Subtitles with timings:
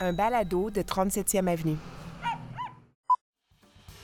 [0.00, 1.76] un balado de 37e Avenue.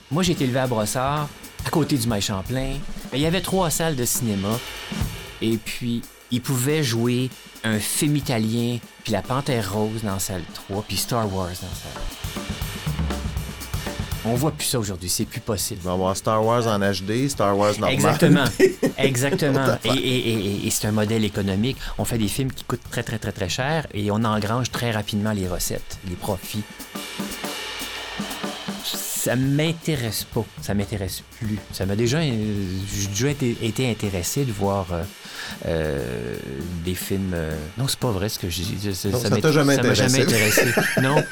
[0.09, 1.29] Moi, j'ai été élevé à Brossard,
[1.65, 2.75] à côté du Maï Champlain.
[3.13, 4.59] Il y avait trois salles de cinéma.
[5.41, 6.01] Et puis,
[6.31, 7.29] ils pouvaient jouer
[7.63, 12.20] un film italien, puis La Panthère Rose dans salle 3, puis Star Wars dans salle.
[14.23, 15.81] On voit plus ça aujourd'hui, c'est plus possible.
[15.85, 17.93] On va Star Wars en HD, Star Wars normal.
[17.93, 18.43] Exactement.
[18.97, 19.65] Exactement.
[19.83, 21.77] Et, et- et- et c'est un modèle économique.
[21.97, 24.91] On fait des films qui coûtent très, très, très, très cher et on engrange très
[24.91, 26.61] rapidement les recettes, les profits.
[29.23, 30.43] Ça m'intéresse pas.
[30.63, 31.59] Ça m'intéresse plus.
[31.71, 35.03] Ça m'a déjà, j'ai déjà été, été intéressé de voir euh,
[35.67, 36.35] euh,
[36.83, 37.33] des films.
[37.35, 38.89] euh, Non, c'est pas vrai ce que je dis.
[39.11, 40.71] Non, ça t'a jamais m'a jamais intéressé.
[41.03, 41.23] non,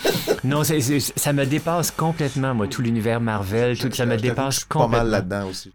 [0.43, 4.81] non, ça me dépasse complètement, moi, tout l'univers Marvel, tout, ça me dépasse suis pas
[4.81, 4.97] complètement.
[5.05, 5.73] mal là-dedans aussi.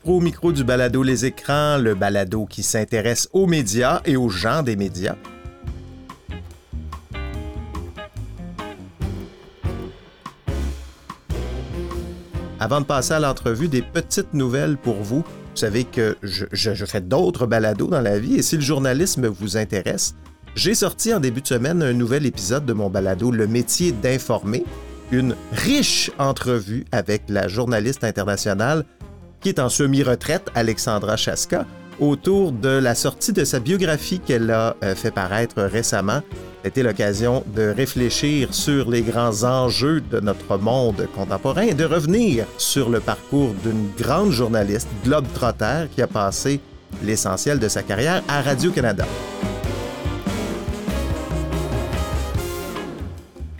[0.00, 4.62] Pro, micro du balado Les Écrans, le balado qui s'intéresse aux médias et aux gens
[4.62, 5.16] des médias.
[12.60, 15.24] Avant de passer à l'entrevue, des petites nouvelles pour vous.
[15.24, 19.56] Vous savez que je fais d'autres balados dans la vie et si le journalisme vous
[19.56, 20.14] intéresse,
[20.54, 24.64] j'ai sorti en début de semaine un nouvel épisode de mon balado Le métier d'informer,
[25.10, 28.84] une riche entrevue avec la journaliste internationale
[29.44, 31.66] qui est en semi-retraite, Alexandra Chaska,
[32.00, 36.22] autour de la sortie de sa biographie qu'elle a euh, fait paraître récemment.
[36.64, 42.46] C'était l'occasion de réfléchir sur les grands enjeux de notre monde contemporain et de revenir
[42.56, 46.58] sur le parcours d'une grande journaliste, globe-trotter, qui a passé
[47.02, 49.04] l'essentiel de sa carrière à Radio-Canada.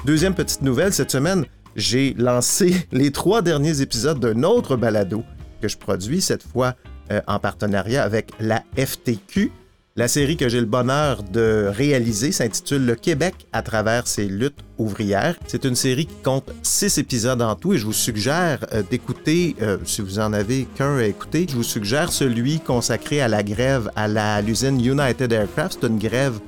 [0.06, 1.44] Deuxième petite nouvelle, cette semaine,
[1.76, 5.22] j'ai lancé les trois derniers épisodes d'un autre balado
[5.64, 6.74] que je produis, cette fois
[7.10, 9.50] euh, en partenariat avec la FTQ.
[9.96, 14.58] La série que j'ai le bonheur de réaliser s'intitule Le Québec à travers ses luttes
[14.76, 15.36] ouvrières.
[15.46, 19.56] C'est une série qui compte six épisodes en tout et je vous suggère euh, d'écouter,
[19.62, 23.42] euh, si vous en avez qu'un à écouter, je vous suggère celui consacré à la
[23.42, 25.78] grève à l'usine United Aircraft.
[25.80, 26.38] C'est une grève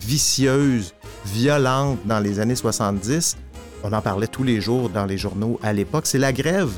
[0.00, 0.92] vicieuse,
[1.24, 3.36] violente dans les années 70.
[3.84, 6.06] On en parlait tous les jours dans les journaux à l'époque.
[6.06, 6.70] C'est la grève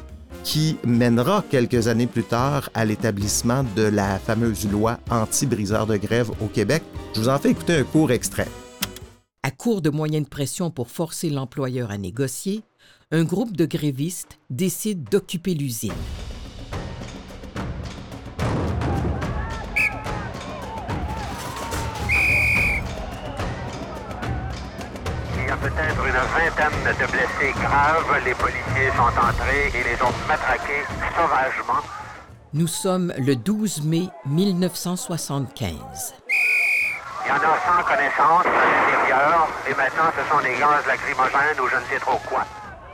[0.49, 6.31] qui mènera quelques années plus tard à l'établissement de la fameuse loi anti-briseur de grève
[6.41, 6.83] au Québec.
[7.15, 8.49] Je vous en fais écouter un court extrait.
[9.43, 12.63] À court de moyens de pression pour forcer l'employeur à négocier,
[13.11, 15.93] un groupe de grévistes décide d'occuper l'usine.
[25.61, 28.25] Peut-être une vingtaine de blessés graves.
[28.25, 31.83] Les policiers sont entrés et les ont matraqués sauvagement.
[32.55, 36.15] Nous sommes le 12 mai 1975.
[36.31, 39.49] Il y en a sans connaissance à l'intérieur.
[39.69, 42.45] Et maintenant, ce sont des gaz lacrymogènes ou je ne sais trop quoi.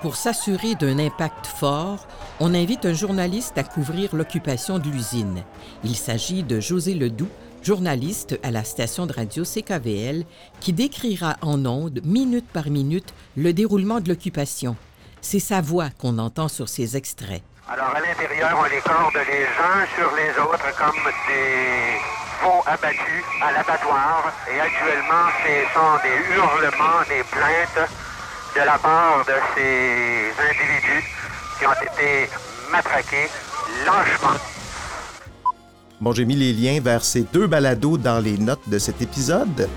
[0.00, 2.06] Pour s'assurer d'un impact fort,
[2.40, 5.44] on invite un journaliste à couvrir l'occupation de l'usine.
[5.82, 7.30] Il s'agit de José Ledoux,
[7.64, 10.24] journaliste à la station de radio CKVL,
[10.60, 14.76] qui décrira en ondes, minute par minute, le déroulement de l'occupation.
[15.20, 17.42] C'est sa voix qu'on entend sur ces extraits.
[17.66, 21.96] Alors, à l'intérieur, on les corde les uns sur les autres comme des
[22.42, 24.30] veaux abattus à l'abattoir.
[24.52, 27.88] Et actuellement, ce sont des hurlements, des plaintes
[28.54, 31.08] de la part de ces individus
[31.58, 32.28] qui ont été
[32.70, 33.30] matraqués
[33.86, 34.53] lâchement.
[36.04, 39.70] Bon, j'ai mis les liens vers ces deux balados dans les notes de cet épisode.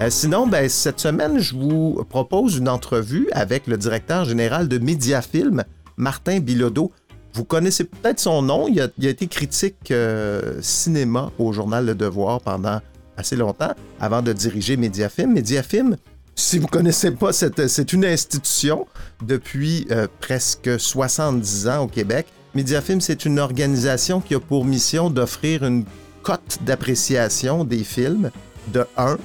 [0.00, 4.78] Euh, sinon, ben, cette semaine, je vous propose une entrevue avec le directeur général de
[4.78, 5.62] Mediafilm,
[5.98, 6.90] Martin Bilodeau.
[7.34, 8.66] Vous connaissez peut-être son nom.
[8.66, 12.80] Il a, été critique euh, cinéma au journal Le Devoir pendant
[13.18, 15.34] assez longtemps, avant de diriger Mediafilm.
[15.34, 15.96] Mediafilm,
[16.36, 18.86] si vous ne connaissez pas, cette- c'est une institution
[19.22, 22.26] depuis euh, presque 70 ans au Québec.
[22.54, 25.84] Mediafilm, c'est une organisation qui a pour mission d'offrir une
[26.22, 28.30] cote d'appréciation des films
[28.72, 29.18] de 1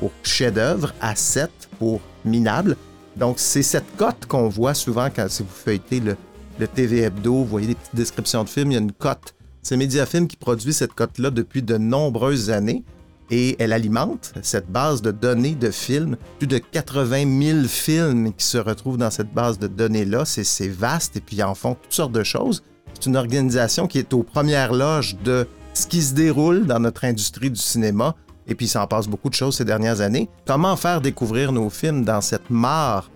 [0.00, 2.76] pour chef-d'œuvre à 7 pour minable.
[3.16, 6.16] Donc, c'est cette cote qu'on voit souvent quand si vous feuilletez le,
[6.58, 9.34] le TV Hebdo, vous voyez des petites descriptions de films, il y a une cote.
[9.62, 12.84] C'est Mediafilm qui produit cette cote-là depuis de nombreuses années
[13.30, 16.16] et elle alimente cette base de données de films.
[16.38, 20.24] Plus de 80 000 films qui se retrouvent dans cette base de données-là.
[20.24, 22.62] C'est vaste et puis ils en font toutes sortes de choses.
[22.94, 27.04] C'est une organisation qui est aux premières loges de ce qui se déroule dans notre
[27.04, 28.14] industrie du cinéma
[28.48, 30.28] et puis il s'en passe beaucoup de choses ces dernières années.
[30.46, 33.10] Comment faire découvrir nos films dans cette mare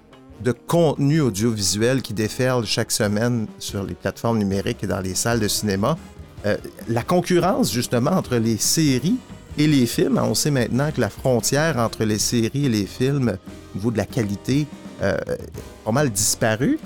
[0.44, 5.40] de contenu audiovisuel qui déferle chaque semaine sur les plateformes numériques et dans les salles
[5.40, 5.96] de cinéma?
[6.44, 6.56] Euh,
[6.88, 9.18] la concurrence, justement, entre les séries
[9.58, 13.36] et les films, on sait maintenant que la frontière entre les séries et les films,
[13.74, 14.66] au niveau de la qualité,
[15.02, 16.78] euh, est pas mal disparu.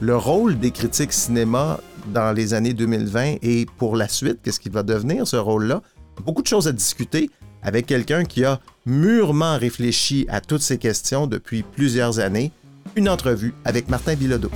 [0.00, 1.80] Le rôle des critiques cinéma
[2.12, 5.82] dans les années 2020 et pour la suite, qu'est-ce qui va devenir ce rôle-là?
[6.24, 7.30] Beaucoup de choses à discuter
[7.62, 12.52] avec quelqu'un qui a mûrement réfléchi à toutes ces questions depuis plusieurs années.
[12.96, 14.50] Une entrevue avec Martin Bilodeau.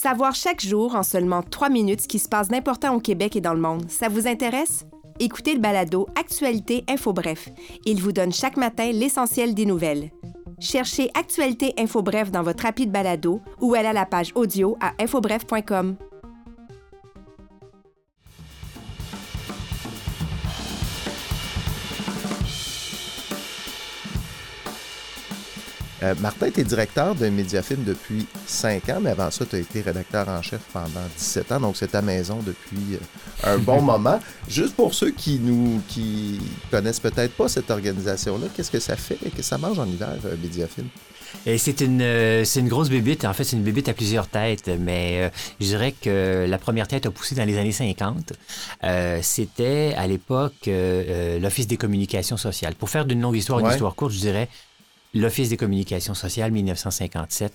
[0.00, 3.40] Savoir chaque jour, en seulement trois minutes, ce qui se passe d'important au Québec et
[3.40, 4.86] dans le monde, ça vous intéresse?
[5.18, 7.48] Écoutez le balado Actualité Info Bref.
[7.84, 10.12] Il vous donne chaque matin l'essentiel des nouvelles.
[10.60, 14.76] Cherchez Actualité Info Bref dans votre appli de balado ou allez à la page audio
[14.80, 15.96] à infobref.com.
[26.02, 29.58] Euh, Martin, tu es directeur de Mediafilm depuis 5 ans, mais avant ça, tu as
[29.58, 33.82] été rédacteur en chef pendant 17 ans, donc c'est ta maison depuis euh, un bon
[33.92, 34.20] moment.
[34.48, 36.40] Juste pour ceux qui nous qui
[36.70, 39.18] connaissent peut-être pas cette organisation-là, qu'est-ce que ça fait?
[39.26, 40.86] et que ça mange en hiver, euh, Mediafilm?
[41.44, 43.24] Et c'est une, euh, c'est une grosse bébite.
[43.26, 45.28] En fait, c'est une bébite à plusieurs têtes, mais euh,
[45.60, 48.32] je dirais que la première tête a poussé dans les années 50.
[48.84, 52.74] Euh, c'était à l'époque l'Office des communications sociales.
[52.76, 53.72] Pour faire d'une longue histoire une Ouais.
[53.72, 54.48] histoire courte, je dirais
[55.14, 57.52] l'Office des communications sociales 1957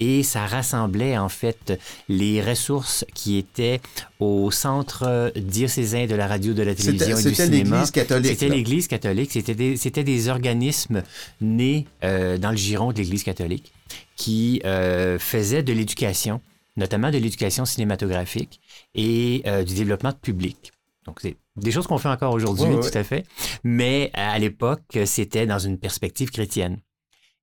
[0.00, 1.78] et ça rassemblait en fait
[2.08, 3.80] les ressources qui étaient
[4.20, 7.76] au centre diocésain de la radio, de la télévision C'était et du c'était cinéma.
[7.76, 8.26] l'Église catholique.
[8.30, 9.32] C'était l'Église catholique.
[9.32, 11.02] C'était des, c'était des organismes
[11.40, 13.72] nés euh, dans le giron de l'Église catholique
[14.16, 16.40] qui euh, faisaient de l'éducation,
[16.76, 18.60] notamment de l'éducation cinématographique
[18.94, 20.72] et euh, du développement de public.
[21.06, 23.24] Donc, c'est des choses qu'on fait encore aujourd'hui, Ouais, ouais, tout à fait.
[23.62, 26.78] Mais à l'époque, c'était dans une perspective chrétienne.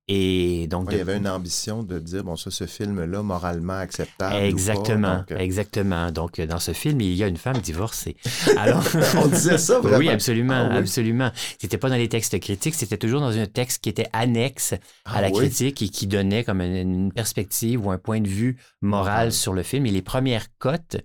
[0.08, 3.22] Et donc, Ouais, il y de- avait une ambition de dire, bon, ça, ce film-là,
[3.22, 4.34] moralement acceptable.
[4.34, 6.10] ou pas, Exactement, donc, euh, exactement.
[6.10, 8.16] Donc, euh, dans ce film, il y a une femme divorcée.
[8.56, 8.84] Alors,
[9.16, 9.98] on disait ça, vraiment.
[9.98, 10.76] oui, absolument, Ah oui.
[10.78, 11.30] absolument.
[11.60, 15.18] C'était pas dans les textes critiques, c'était toujours dans un texte qui était annexe Ah
[15.18, 15.34] à la oui?
[15.38, 19.62] critique et qui donnait comme une, perspective ou un point de vue moral sur le
[19.62, 19.86] film.
[19.86, 20.96] Et les premières cotes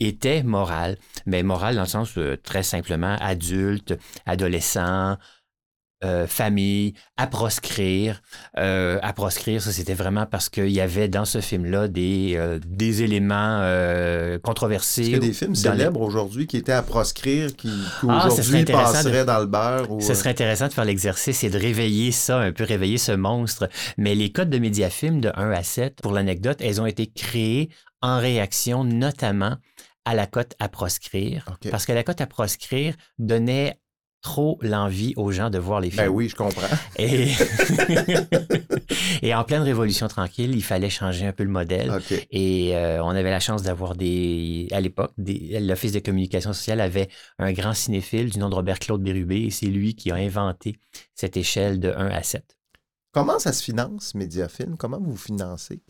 [0.00, 0.96] étaient morales,
[1.26, 3.94] mais morales dans le sens euh, très simplement adulte,
[4.26, 5.16] adolescent.
[6.04, 8.20] Euh, famille, à proscrire.
[8.58, 12.58] Euh, à proscrire, ça c'était vraiment parce qu'il y avait dans ce film-là des, euh,
[12.66, 15.02] des éléments euh, controversés.
[15.02, 17.70] Est-ce qu'il y a des films les- célèbres aujourd'hui qui étaient à proscrire, qui
[18.08, 19.90] Ah, ce serait aujourd'hui passeraient dans le beurre?
[19.90, 23.12] Ou, Ce serait intéressant de faire l'exercice et de réveiller ça, un peu réveiller ce
[23.12, 23.68] monstre.
[23.98, 27.68] Mais les codes de Mediafilm de 1 à 7, pour l'anecdote, elles ont été créées
[28.00, 29.56] en réaction notamment
[30.04, 31.44] à la cote à proscrire.
[31.70, 33.78] Parce que la cote à proscrire donnait
[34.22, 36.04] trop l'envie aux gens de voir les films.
[36.04, 36.62] Ben oui, je comprends.
[36.96, 37.28] Et...
[39.22, 41.90] et en pleine révolution tranquille, il fallait changer un peu le modèle.
[42.30, 44.68] Et euh, on avait la chance d'avoir des.
[44.72, 47.08] À l'époque, des- l'Office de communication sociale avait
[47.38, 50.76] un grand cinéphile du nom de Robert Claude Bérubé et c'est lui qui a inventé
[51.14, 52.56] cette échelle de 1 à 7.
[53.12, 54.76] Comment ça se finance, Mediafilm?
[54.76, 55.82] Comment vous financez?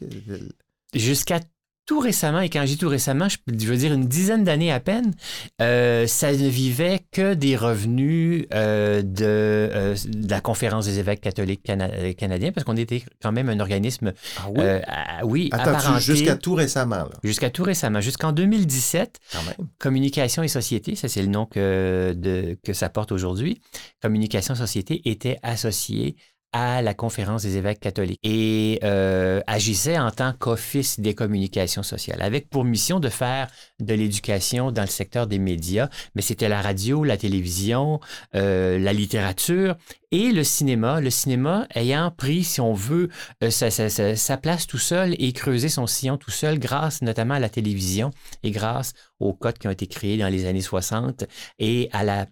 [0.94, 1.40] Jusqu'à
[1.84, 4.70] tout récemment, et quand je dis tout récemment, je, je veux dire une dizaine d'années
[4.72, 5.12] à peine,
[5.60, 11.20] euh, ça ne vivait que des revenus euh, de, euh, de la Conférence des évêques
[11.20, 15.48] catholiques cana- canadiens, parce qu'on était quand même un organisme, Ah oui?
[15.58, 15.64] à-
[16.14, 19.68] jusqu'à tout récemment, jusqu'à tout récemment, jusqu'en 2017, quand même.
[19.78, 23.60] Communication et Société, ça c'est le nom que, de- que ça porte aujourd'hui.
[24.00, 26.16] Communication Société était associé
[26.52, 32.20] à la conférence des évêques catholiques et euh, agissait en tant qu'office des communications sociales,
[32.20, 33.48] avec pour mission de faire
[33.80, 38.00] de l'éducation dans le secteur des médias, mais c'était la radio, la télévision,
[38.34, 39.76] euh, la littérature
[40.10, 41.00] et le cinéma.
[41.00, 43.08] Le cinéma ayant pris, si on veut,
[43.42, 47.38] euh, sa, sa- place tout seul et creusé son sillon tout seul grâce notamment à
[47.40, 48.10] la télévision
[48.42, 51.24] et grâce aux codes qui ont été créés dans les années 60
[51.58, 52.26] et à la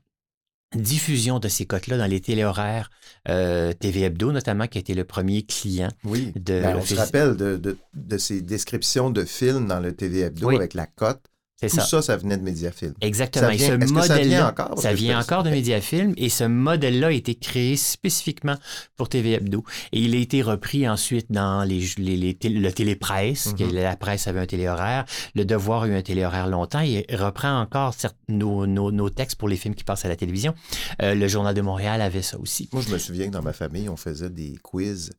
[0.75, 2.91] diffusion de ces codes-là dans les téléhoraires
[3.29, 6.33] euh, TV Hebdo, notamment, qui a été le premier client Oui.
[6.37, 10.21] de Ben, on se rappelle de, de- de ces descriptions de films dans le TV
[10.21, 10.57] Hebdo Oui.
[10.57, 11.25] avec la cote.
[11.69, 11.83] Tout ça.
[11.85, 12.95] ça, ça venait de Mediafilm.
[13.01, 13.49] Exactement.
[13.49, 14.69] Ça Et vient- ce est-ce que ça vient encore?
[14.69, 18.57] Parce ça que vient encore de Mediafilm et ce modèle-là a été créé spécifiquement
[18.97, 19.65] pour TV Hebdo.
[19.93, 23.75] Et il a été repris ensuite dans les, les, les tél- le télépresse, que Mhm.
[23.75, 27.95] la presse avait un téléhoraire, le Devoir a eu un téléhoraire longtemps et reprend encore
[28.29, 30.55] nos, nos, nos textes pour les films qui passent à la télévision.
[31.03, 32.69] Euh, le Journal de Montréal avait ça aussi.
[32.73, 35.11] Moi, je me souviens que dans ma famille, on faisait des quiz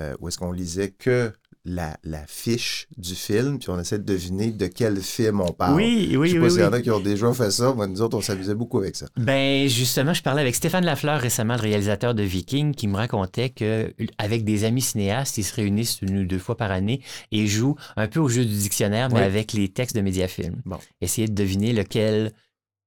[0.00, 1.32] euh, où est-ce qu'on lisait que
[1.64, 5.76] la, la fiche du film, puis on essaie de deviner de quel film on parle.
[5.76, 6.44] Oui, oui, Je sais oui.
[6.44, 6.78] pas s'il y en oui.
[6.78, 7.72] a qui ont déjà fait ça.
[7.74, 9.06] Moi, nous autres, on s'amusait beaucoup avec ça.
[9.16, 13.50] Ben justement, je parlais avec Stéphane Lafleur récemment, le réalisateur de Viking, qui me racontait
[13.50, 17.46] que avec des amis cinéastes, ils se réunissent une ou deux fois par année et
[17.46, 19.22] jouent un peu au jeu du dictionnaire, mais Oui.
[19.24, 20.62] avec les textes de Mediafilm.
[20.64, 20.78] Bon.
[21.00, 22.32] Essayer de deviner lequel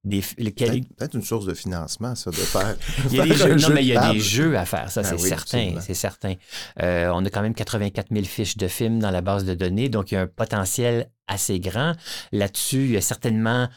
[0.03, 2.75] des Peut-être une source de financement, ça, de faire.
[3.10, 4.13] il y a des jeux, non, jeu mais il y a table.
[4.15, 6.33] des jeux à faire, ça, Ah c'est oui, certain, c'est certain.
[6.81, 9.88] Euh, on a quand même 84 000 fiches de films dans la base de données,
[9.89, 11.93] donc il y a un potentiel assez grand.
[12.31, 13.69] Là-dessus, il y a certainement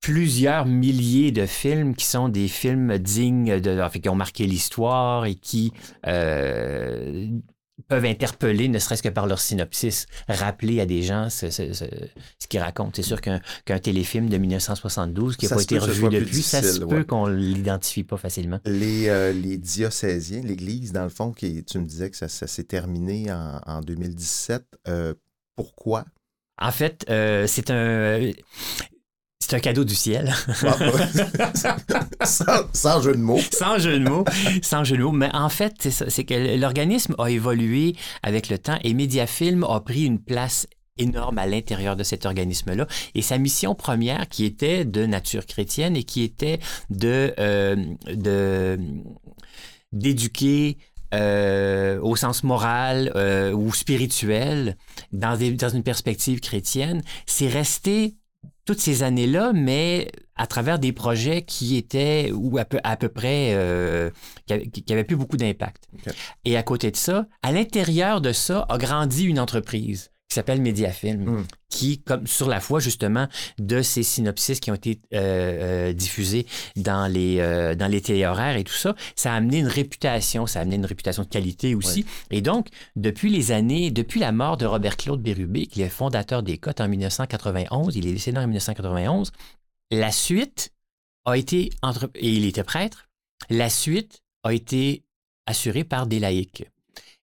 [0.00, 4.46] plusieurs milliers de films qui sont des films dignes de, en fait, qui ont marqué
[4.46, 5.72] l'histoire et qui
[6.06, 7.28] euh,
[7.88, 11.84] peuvent interpeller, ne serait-ce que par leur synopsis, rappeler à des gens ce, ce- ce-
[12.38, 12.92] ce qu'ils racontent.
[12.94, 17.04] C'est sûr qu'un téléfilm de 1972 qui n'a pas été revu depuis, ça se peut
[17.04, 18.60] qu'on l'identifie pas facilement.
[18.64, 22.46] Les, euh, les diocésiens, l'Église, dans le fond, qui, tu me disais que ça, ça
[22.46, 24.64] s'est terminé en, en 2017.
[24.88, 25.14] euh,
[25.54, 26.04] pourquoi?
[26.60, 28.30] En fait, euh, c'est un...
[29.48, 30.34] C'est un cadeau du ciel.
[32.24, 33.38] sans, sans jeu de mots.
[33.52, 34.24] sans jeu de mots,
[34.60, 35.12] sans jeu de mots.
[35.12, 39.62] Mais en fait, c'est ça, c'est que l'organisme a évolué avec le temps et Mediafilm
[39.62, 40.66] a pris une place
[40.98, 42.88] énorme à l'intérieur de cet organisme-là.
[43.14, 46.58] Et sa mission première, qui était de nature chrétienne et qui était
[46.90, 47.76] de, euh,
[48.12, 48.78] de
[49.92, 50.78] d'éduquer
[51.14, 54.76] euh, au sens moral euh, ou spirituel
[55.12, 58.16] dans, des- dans une perspective chrétienne, c'est resté
[58.66, 63.08] toutes ces années-là, mais à travers des projets qui étaient ou à peu, à peu
[63.08, 64.10] près euh,
[64.46, 65.88] qui avaient- qui n'avaient plus beaucoup d'impact.
[66.44, 70.60] Et à côté de ça, à l'intérieur de ça, a grandi une entreprise qui s'appelle
[70.60, 71.44] Mediafilm, Mm.
[71.70, 73.26] qui, comme sur la foi justement
[73.58, 78.56] de ces synopsis qui ont été euh, euh, diffusés dans les, euh, dans les téléhoraires
[78.58, 81.74] et tout ça, ça a amené une réputation, ça a amené une réputation de qualité
[81.74, 82.04] aussi.
[82.30, 86.58] Et donc, depuis les années, depuis la mort de Robert-Claude Bérubé, qui est fondateur des
[86.58, 89.32] Cotes en 1991, il est décédé en 1991,
[89.90, 90.70] la suite
[91.24, 92.10] a été, entre...
[92.14, 93.08] et il était prêtre,
[93.48, 95.02] la suite a été
[95.46, 96.66] assurée par des laïcs.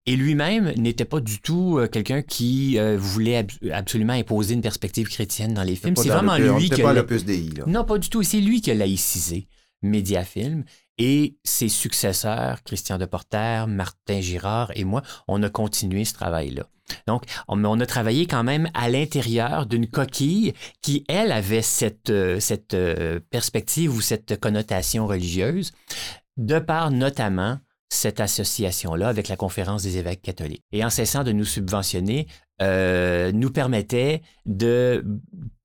[0.07, 4.61] Et lui-même n'était pas du tout euh, quelqu'un qui euh, voulait ab- absolument imposer une
[4.61, 5.93] perspective chrétienne dans les films.
[6.03, 7.03] C'est vraiment le- lui qui a- là.
[7.67, 8.23] non, pas du tout.
[8.23, 9.47] C'est lui qui a laïcisé
[9.83, 10.63] Mediafilm
[10.97, 16.67] et ses successeurs, Christian Deporter, Martin Girard et moi, on a continué ce travail-là.
[17.07, 22.09] Donc, on, on a travaillé quand même à l'intérieur d'une coquille qui, elle, avait cette,
[22.09, 22.75] euh, cette
[23.29, 25.71] perspective ou cette connotation religieuse,
[26.37, 27.59] de par notamment
[27.91, 30.63] cette association-là avec la Conférence des évêques catholiques.
[30.71, 32.25] Et en cessant de nous subventionner,
[32.61, 35.03] euh, nous permettait de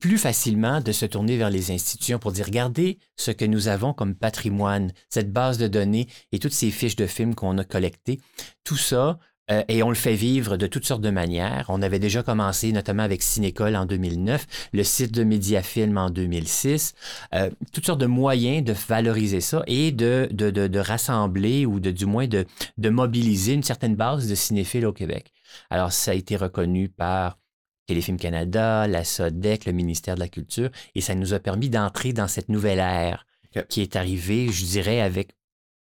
[0.00, 3.92] plus facilement de se tourner vers les institutions pour dire regardez ce que nous avons
[3.92, 8.18] comme patrimoine, cette base de données et toutes ces fiches de films qu'on a collectées.
[8.64, 11.66] Tout ça, euh, et on le fait vivre de toutes sortes de manières.
[11.68, 16.94] On avait déjà commencé, notamment avec Cinécole en 2009, le site de Mediafilm en 2006,
[17.34, 21.80] euh, toutes sortes de moyens de valoriser ça et de, de, de, de rassembler ou
[21.80, 22.44] de, du moins de,
[22.78, 25.32] de mobiliser une certaine base de cinéphiles au Québec.
[25.70, 27.38] Alors, ça a été reconnu par
[27.86, 32.12] Téléfilm Canada, la SODEC, le ministère de la Culture, et ça nous a permis d'entrer
[32.12, 33.26] dans cette nouvelle ère
[33.68, 35.35] qui est arrivée, je dirais, avec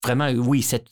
[0.04, 0.86] vraiment, oui, cette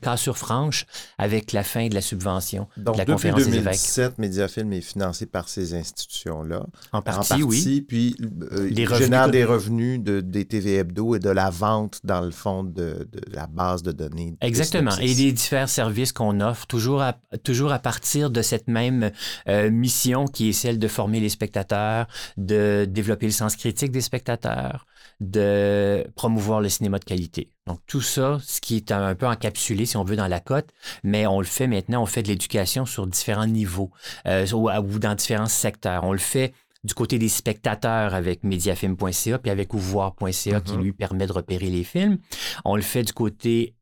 [0.00, 0.86] cassure franche
[1.18, 3.64] avec la fin de la subvention Donc, de la depuis conférence des évêques.
[3.64, 6.64] 2017, Mediafilm est financé par ces institutions-là.
[6.92, 7.80] En En partie, partie, oui.
[7.86, 8.16] puis
[8.52, 12.00] euh, Les il revenus génère des revenus de, des TV Hebdo et de la vente,
[12.04, 14.32] dans le fond, de, de la base de données.
[14.40, 14.96] des Exactement.
[14.98, 19.10] Et des divers services qu'on offre, toujours à, toujours à partir de cette même
[19.48, 22.06] euh, mission qui est celle de former les spectateurs,
[22.36, 24.86] de développer le sens critique des spectateurs,
[25.20, 27.50] de promouvoir le cinéma de qualité.
[27.66, 30.68] Donc tout ça, ce qui est un, peu encapsulé, si on veut, dans la cote,
[31.02, 33.90] mais on le fait maintenant, on fait de l'éducation sur différents niveaux
[34.26, 36.04] euh, ou, ou dans différents secteurs.
[36.04, 36.52] On le fait
[36.84, 40.82] du côté des spectateurs avec mediafilm.ca puis avec ouvoir.ca qui Mhm.
[40.82, 42.18] lui permet de repérer les films.
[42.66, 43.74] On le fait du côté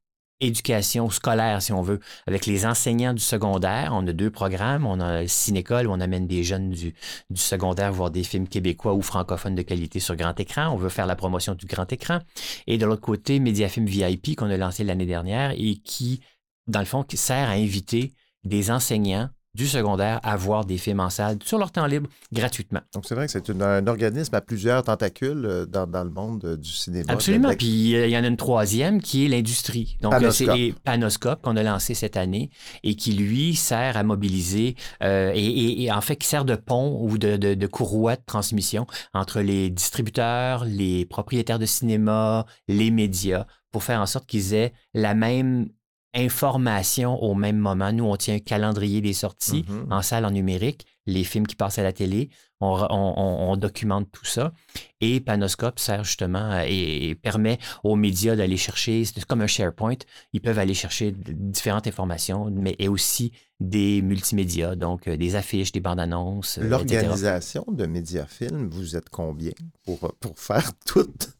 [0.42, 3.92] éducation scolaire, si on veut, avec les enseignants du secondaire.
[3.94, 4.84] On a deux programmes.
[4.84, 6.94] On a le Cinécole où on amène des jeunes du,
[7.34, 10.68] secondaire voir des films québécois ou francophones de qualité sur grand écran.
[10.70, 12.18] On veut faire la promotion du grand écran.
[12.66, 16.20] Et de l'autre côté, Mediafilm VIP qu'on a lancé l'année dernière et qui,
[16.66, 18.12] dans le fond, sert à inviter
[18.44, 22.80] des enseignants du secondaire à voir des films en salle sur leur temps libre gratuitement.
[22.94, 26.44] Donc, c'est vrai que c'est un organisme à plusieurs tentacules euh, dans, dans le monde
[26.44, 27.12] euh, du cinéma.
[27.12, 27.54] Absolument.
[27.54, 29.98] Puis euh, il y en a une troisième qui est l'industrie.
[30.00, 32.50] Donc, c'est Panoscope qu'on a lancé cette année
[32.82, 36.54] et qui, lui, sert à mobiliser euh, et, et- et en fait qui sert de
[36.56, 42.46] pont ou de, de, de courroie de transmission entre les distributeurs, les propriétaires de cinéma,
[42.68, 45.68] les médias pour faire en sorte qu'ils aient la même
[46.14, 47.92] information au même moment.
[47.92, 49.86] Nous, on tient un calendrier des sorties Mhm.
[49.92, 52.30] en salle en numérique, les films qui passent à la télé.
[52.64, 54.52] On, documente tout ça.
[55.00, 59.48] Et Panoscope sert justement à- et, et permet aux médias d'aller chercher, c'est comme un
[59.48, 59.96] SharePoint,
[60.32, 65.72] ils peuvent aller chercher différentes informations, mais et aussi des multimédias, donc euh, des affiches,
[65.72, 66.58] des bandes annonces.
[66.58, 66.68] euh.
[66.68, 69.52] L'organisation de Mediafilm, vous êtes combien
[69.84, 71.30] pour, pour faire toute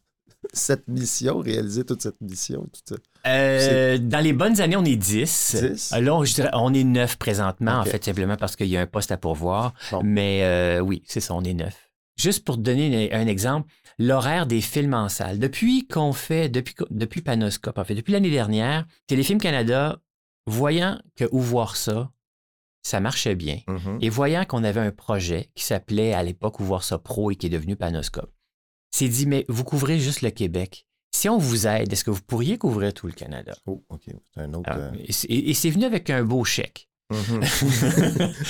[0.52, 2.68] cette mission, réaliser toute cette mission?
[3.26, 5.56] Euh, dans les bonnes années, on est 10.
[5.60, 5.92] 10?
[5.94, 8.76] Euh, Là, on, je dirais, on est 9 présentement, en fait, simplement parce qu'il y
[8.76, 9.74] a un poste à pourvoir.
[9.90, 10.00] Bon.
[10.02, 11.72] Mais euh, oui, c'est ça, on est 9.
[12.16, 15.38] Juste pour te donner un, exemple, l'horaire des films en salle.
[15.38, 19.98] Depuis qu'on fait, depuis, Panoscope, en fait, depuis l'année dernière, Téléfilm Canada,
[20.46, 22.10] voyant que Où voir ça,
[22.82, 23.60] ça marchait bien.
[23.68, 23.98] Mhm.
[24.00, 27.36] Et voyant qu'on avait un projet qui s'appelait à l'époque Où voir ça pro et
[27.36, 28.32] qui est devenu Panoscope,
[28.90, 30.86] s'est dit, mais vous couvrez juste le Québec.
[31.14, 33.52] Si on vous aide, est-ce que vous pourriez couvrir tout le Canada?
[33.66, 34.02] Oh, OK.
[34.06, 34.70] C'est un autre.
[34.70, 36.88] Alors, euh, et c'est- et c'est venu avec un beau chèque.
[37.10, 37.40] mhm.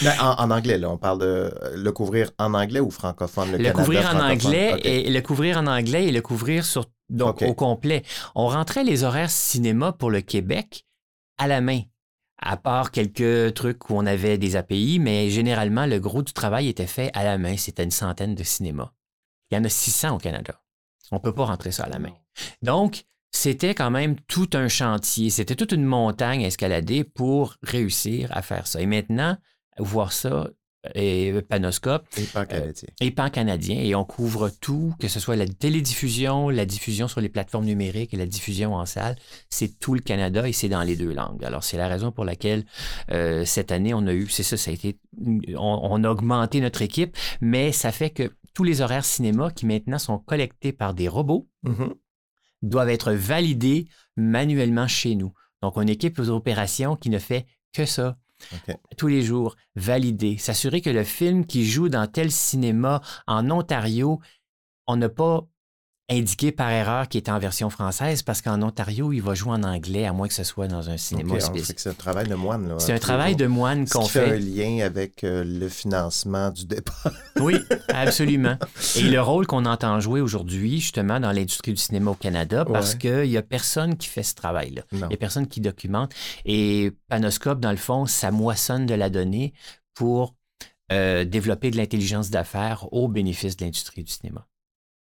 [0.02, 3.50] Mais en, en anglais, là, on parle de euh, le couvrir en anglais ou francophone?
[3.52, 6.86] Le, Le, Canada couvrir en anglais et le couvrir en anglais et le couvrir sur
[7.10, 8.04] donc au complet.
[8.34, 10.86] On rentrait les horaires cinéma pour le Québec
[11.38, 11.80] à la main.
[12.44, 16.68] À part quelques trucs où on avait des API, mais généralement, le gros du travail
[16.68, 17.56] était fait à la main.
[17.56, 18.90] C'était une centaine de cinémas.
[19.50, 20.60] Il y en a 600 au Canada.
[21.12, 22.10] On ne peut pas rentrer ça à la main.
[22.62, 25.30] Donc, c'était quand même tout un chantier.
[25.30, 28.80] C'était toute une montagne à escalader pour réussir à faire ça.
[28.80, 29.36] Et maintenant,
[29.78, 30.48] voir ça,
[30.96, 32.88] et Panoscope, Et pas canadien.
[33.00, 37.28] et pan-canadien, et on couvre tout, que ce soit la télédiffusion, la diffusion sur les
[37.28, 39.16] plateformes numériques et la diffusion en salle.
[39.48, 41.44] C'est tout le Canada et c'est dans les deux langues.
[41.44, 42.64] Alors, c'est la raison pour laquelle
[43.12, 46.60] euh, cette année, on a eu, c'est ça, ça a été, on, on a augmenté
[46.60, 50.94] notre équipe, mais ça fait que tous les horaires cinéma qui maintenant sont collectés par
[50.94, 51.94] des robots Mhm.
[52.62, 55.32] Doivent être validés manuellement chez nous.
[55.62, 58.18] Donc, on équipe aux opérations qui ne fait que ça.
[58.96, 64.20] Tous les jours, valider, s'assurer que le film qui joue dans tel cinéma en Ontario,
[64.88, 65.46] on n'a pas
[66.12, 69.62] indiqué par erreur qu'il était en version française parce qu'en Ontario, il va jouer en
[69.62, 71.66] anglais, à moins que ce soit dans un cinéma OK, alors, spécifique.
[71.66, 72.68] fait que c'est un travail de moine.
[72.68, 74.38] là, C'est un travail de moine qu'on qui fait un fait.
[74.38, 77.10] lien avec euh, le financement du départ?
[77.40, 77.56] Oui,
[77.88, 78.56] absolument.
[78.96, 82.92] Et le rôle qu'on entend jouer aujourd'hui, justement, dans l'industrie du cinéma au Canada, parce
[82.92, 82.98] Ouais.
[82.98, 84.82] qu'il n'y a personne qui fait ce travail-là.
[84.92, 86.12] Il n'y a personne qui documente.
[86.44, 89.54] Et Panoscope, dans le fond, ça moissonne de la donnée
[89.94, 90.34] pour
[90.92, 94.46] euh, développer de l'intelligence d'affaires au bénéfice de l'industrie du cinéma.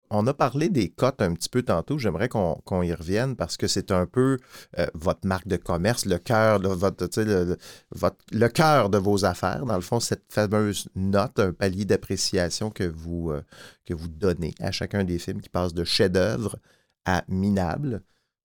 [0.09, 1.97] On a parlé des cotes un petit peu tantôt.
[1.97, 4.37] J'aimerais qu'on y revienne parce que c'est un peu
[4.79, 7.57] euh, votre marque de commerce, le cœur de votre, tu sais, le, le-
[7.91, 9.65] votre- le cœur de vos affaires.
[9.65, 13.41] Dans le fond, cette fameuse note, un palier d'appréciation que vous, euh,
[13.85, 16.57] que vous donnez à chacun des films qui passe de chef-d'œuvre
[17.05, 18.01] à minable.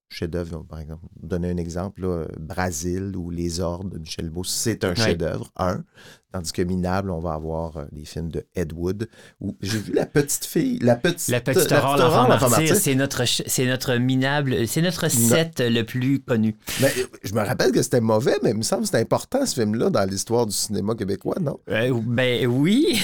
[0.08, 4.84] Chef-d'œuvre, par exemple, donner un exemple, là, Brasil ou Les Ordres de Michel Beau, c'est
[4.84, 4.94] un Ouais.
[4.96, 5.84] chef-d'œuvre, un.
[6.32, 9.08] Tandis que minable, on va avoir euh, des films de Ed Wood.
[9.40, 12.94] Où j'ai vu la petite fille, la petite, La petite aurore, l'enfant Aurore, l'enfant c'est
[12.94, 16.56] notre, c'est notre minable, c'est notre set le plus connu.
[16.80, 19.44] Mais euh, je me rappelle que c'était mauvais, mais il me semble que c'était important
[19.44, 21.58] ce film-là dans l'histoire du cinéma québécois, non?
[21.68, 23.02] Euh, ben oui.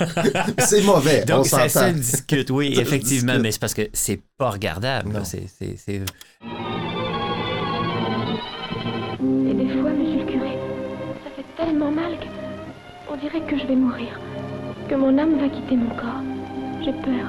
[0.58, 3.42] C'est mauvais, on Donc, ça se discute, oui, effectivement, discute.
[3.42, 5.20] mais c'est parce que c'est pas regardable.
[5.24, 6.02] C'est,
[13.20, 14.18] dirait que je vais mourir,
[14.88, 16.22] que mon âme va quitter mon corps.
[16.82, 17.28] J'ai peur.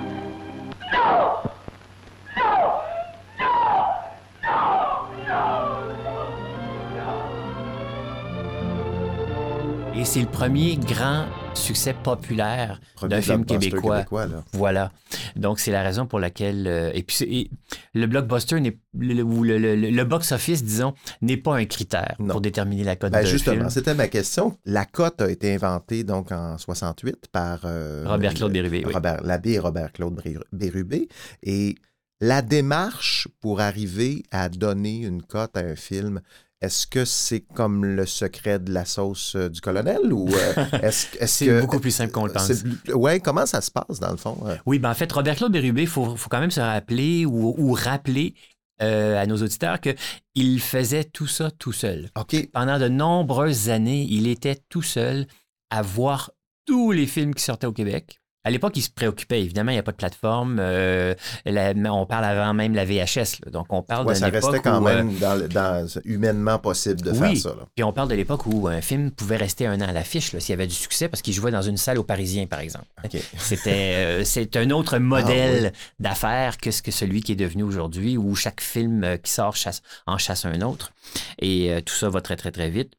[9.93, 14.03] Et c'est le premier grand succès populaire d'un film québécois.
[14.11, 14.43] là.
[14.53, 14.91] Voilà.
[15.35, 16.67] Donc, c'est la raison pour laquelle.
[16.67, 17.51] euh, et puis, et
[17.93, 22.29] le blockbuster n'est, le, ou le, le- le box-office, disons, n'est pas un critère Non.
[22.33, 23.69] pour déterminer la cote Ben d'un justement, film.
[23.69, 24.57] c'était ma question.
[24.65, 28.93] La cote a été inventée donc en 68 par euh, Robert-Claude Bérubé, oui.
[28.93, 31.07] Robert Labbé et Robert-Claude Bréru- Bérubé.
[31.43, 31.75] Et
[32.21, 36.21] la démarche pour arriver à donner une cote à un film,
[36.61, 41.45] est-ce que c'est comme le secret de la sauce euh, du colonel ou euh, est-ce,
[41.45, 42.63] que beaucoup plus simple qu'on le pense.
[42.93, 44.55] ouais, comment ça se passe dans le fond euh?
[44.65, 47.73] Oui, ben en fait, Robert-Claude Bérubé, il faut, faut quand même se rappeler ou, ou
[47.73, 48.35] rappeler
[48.79, 52.09] à nos auditeurs qu'il faisait tout ça tout seul.
[52.51, 55.27] Pendant de nombreuses années, il était tout seul
[55.69, 56.31] à voir
[56.65, 59.41] tous les films qui sortaient au Québec À l'époque, ils se préoccupaient.
[59.41, 60.57] Évidemment, il n'y a pas de plateforme.
[60.59, 61.13] euh,
[61.45, 63.39] la- on parle avant même la VHS.
[63.45, 63.51] là.
[63.51, 66.57] Donc, on parle Ouais, d'une ça époque restait quand où, euh, même dans, dans- humainement
[66.57, 67.17] possible de Oui.
[67.19, 67.49] faire ça.
[67.49, 67.67] là.
[67.75, 70.49] Puis on parle de l'époque où un film pouvait rester un an à l'affiche s'il
[70.49, 72.85] y avait du succès parce qu'il jouait dans une salle aux Parisiens, par exemple.
[73.03, 73.17] OK.
[73.37, 78.17] C'était euh, c'est un autre modèle d'affaires que ce que celui qui est devenu aujourd'hui
[78.17, 80.91] où chaque film euh, qui sort chasse, en chasse un autre.
[81.39, 82.93] Et euh, tout ça va très, très, très vite.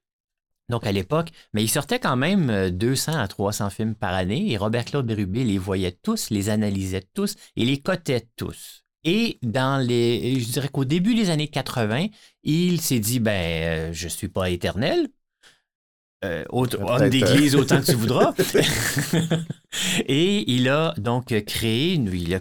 [0.72, 4.50] Donc, à l'époque, mais il sortait quand même euh, 200 à 300 films par année
[4.50, 8.82] et Robert-Claude Bérubé les voyait tous, les analysait tous et les cotait tous.
[9.04, 12.06] Et dans les, je dirais qu'au début des années 80,
[12.42, 15.08] il s'est dit, ben, euh, je suis pas éternel.
[16.24, 18.32] Euh, autre- homme d'église, euh, autant que tu voudras.
[20.06, 22.40] et il a donc créé, il a,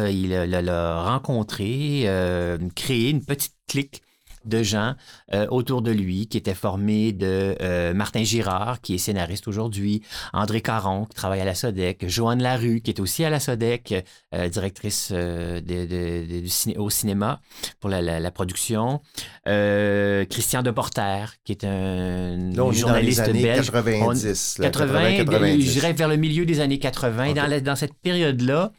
[0.00, 0.34] euh, il
[0.68, 4.02] rencontré, euh, créé une petite clique
[4.46, 4.94] de gens
[5.34, 10.02] euh, autour de lui qui étaient formés de euh, Martin Girard, qui est scénariste aujourd'hui,
[10.32, 14.04] André Caron, qui travaille à la SODEC, Joanne Larue, qui est aussi à la SODEC,
[14.34, 17.40] euh, directrice euh, de- de- de- du ciné- au cinéma
[17.80, 19.00] pour la, la- la production,
[19.48, 23.70] euh, Christian Deporter, qui est un on est dans les journaliste années belge.
[23.70, 24.58] 90.
[24.58, 25.62] là, 80, 80, 90.
[25.66, 27.30] je dirais vers le milieu des années 80.
[27.30, 27.36] Ok.
[27.36, 28.72] Dans, la- dans cette période-là,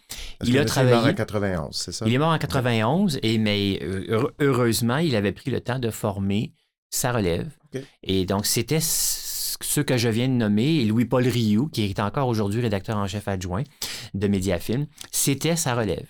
[0.44, 1.12] il a le film est mort travaillé.
[1.12, 2.06] en 91, c'est ça?
[2.08, 5.90] Il est mort en 91, et, mais heure- heureusement, il avait pris le temps de
[5.90, 6.54] former
[6.90, 7.52] sa relève.
[8.04, 12.28] Et donc, c'était ceux que je viens de nommer, et Louis-Paul Rioux, qui est encore
[12.28, 13.64] aujourd'hui rédacteur en chef adjoint
[14.14, 16.08] de Mediafilm, c'était sa relève.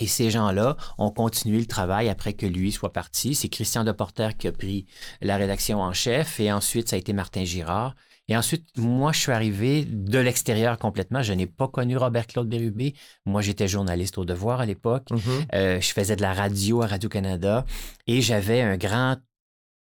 [0.00, 3.34] Et ces gens-là ont continué le travail après que lui soit parti.
[3.34, 4.86] C'est Christian Deporter qui a pris
[5.20, 7.96] la rédaction en chef et ensuite ça a été Martin Girard.
[8.28, 11.22] Et ensuite, moi, je suis arrivé de l'extérieur complètement.
[11.22, 12.94] Je n'ai pas connu Robert-Claude Bérubé.
[13.24, 15.10] Moi, j'étais journaliste au Devoir à l'époque.
[15.10, 15.20] Mhm.
[15.54, 17.64] Euh, je faisais de la radio à Radio-Canada
[18.06, 19.16] et j'avais un grand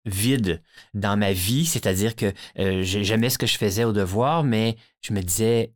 [0.04, 0.62] vide
[0.94, 4.76] dans ma vie, c'est-à-dire que euh, j'ai- j'aimais ce que je faisais au devoir, mais
[5.02, 5.72] je me disais,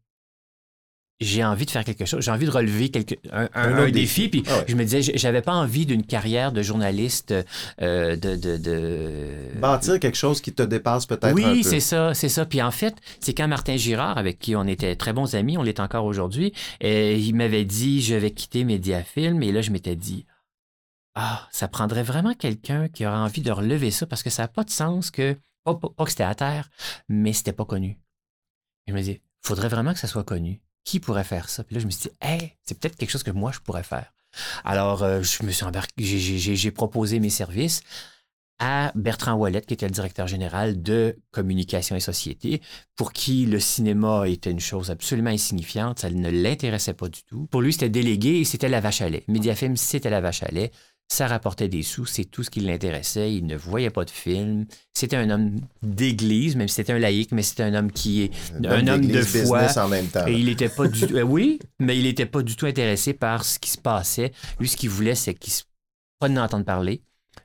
[1.20, 3.82] j'ai envie de faire quelque chose, j'ai envie de relever quelque, un, un- Un un
[3.82, 4.28] autre défi, défi.
[4.28, 4.64] puis Ah ouais.
[4.68, 7.34] je me disais, j'avais pas envie d'une carrière de journaliste,
[7.82, 8.36] euh, de...
[8.36, 11.42] de, de- Bâtir quelque chose qui te dépasse peut-être un peu.
[11.42, 12.46] oui, c'est ça, c'est ça.
[12.46, 15.62] Puis en fait, c'est quand Martin Girard, avec qui on était très bons amis, on
[15.62, 16.52] l'est encore aujourd'hui,
[16.84, 20.24] euh, il m'avait dit je vais quitter Mediafilm et là je m'étais dit
[21.14, 24.48] ah, ça prendrait vraiment quelqu'un qui aurait envie de relever ça parce que ça n'a
[24.48, 26.70] pas de sens que pas, pas- pas que c'était à terre,
[27.08, 27.98] mais c'était pas connu.
[28.86, 30.62] Et je me dis faudrait vraiment que ça soit connu.
[30.84, 31.62] Qui pourrait faire ça?
[31.64, 33.82] Puis là je me suis dit hey, c'est peut-être quelque chose que moi je pourrais
[33.82, 34.12] faire.
[34.64, 37.82] Alors euh, je me suis embarqué, j'ai- proposé mes services
[38.62, 42.60] à Bertrand Wallet, qui était le directeur général de Communication et Société,
[42.94, 47.46] pour qui le cinéma était une chose absolument insignifiante, ça ne l'intéressait pas du tout.
[47.46, 49.24] Pour lui, c'était délégué et c'était la vache à lait.
[49.28, 50.72] Mediafilm, c'était la vache à lait.
[51.12, 53.34] Ça rapportait des sous, c'est tout ce qui l'intéressait.
[53.34, 54.66] Il ne voyait pas de film.
[54.94, 58.30] C'était un homme d'église, même si c'était un laïc, mais c'était un homme qui est
[58.64, 59.58] un homme de foi.
[59.58, 60.24] business en même temps.
[60.28, 61.16] Et il n'était pas du tout.
[61.16, 64.30] euh, oui, mais il n'était pas du tout intéressé par ce qui se passait.
[64.60, 65.64] Lui, ce qu'il voulait, c'est qu'il se...
[66.20, 67.02] pas d'en entendre parler,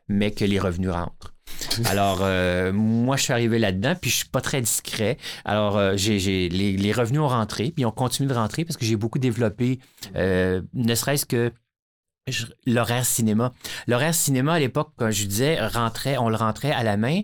[0.08, 1.34] mais que les revenus rentrent.
[1.86, 5.18] Alors, euh, moi, je suis arrivé là-dedans, puis je suis pas très discret.
[5.44, 8.78] Alors, euh, j'ai, les, les revenus ont rentré, puis ils ont continué de rentrer parce
[8.78, 9.80] que j'ai beaucoup développé,
[10.16, 11.52] euh, ne serait-ce que
[12.66, 13.54] l'horaire cinéma.
[13.88, 17.22] L'horaire cinéma, à l'époque, comme je disais, rentrait, on le rentrait à la main,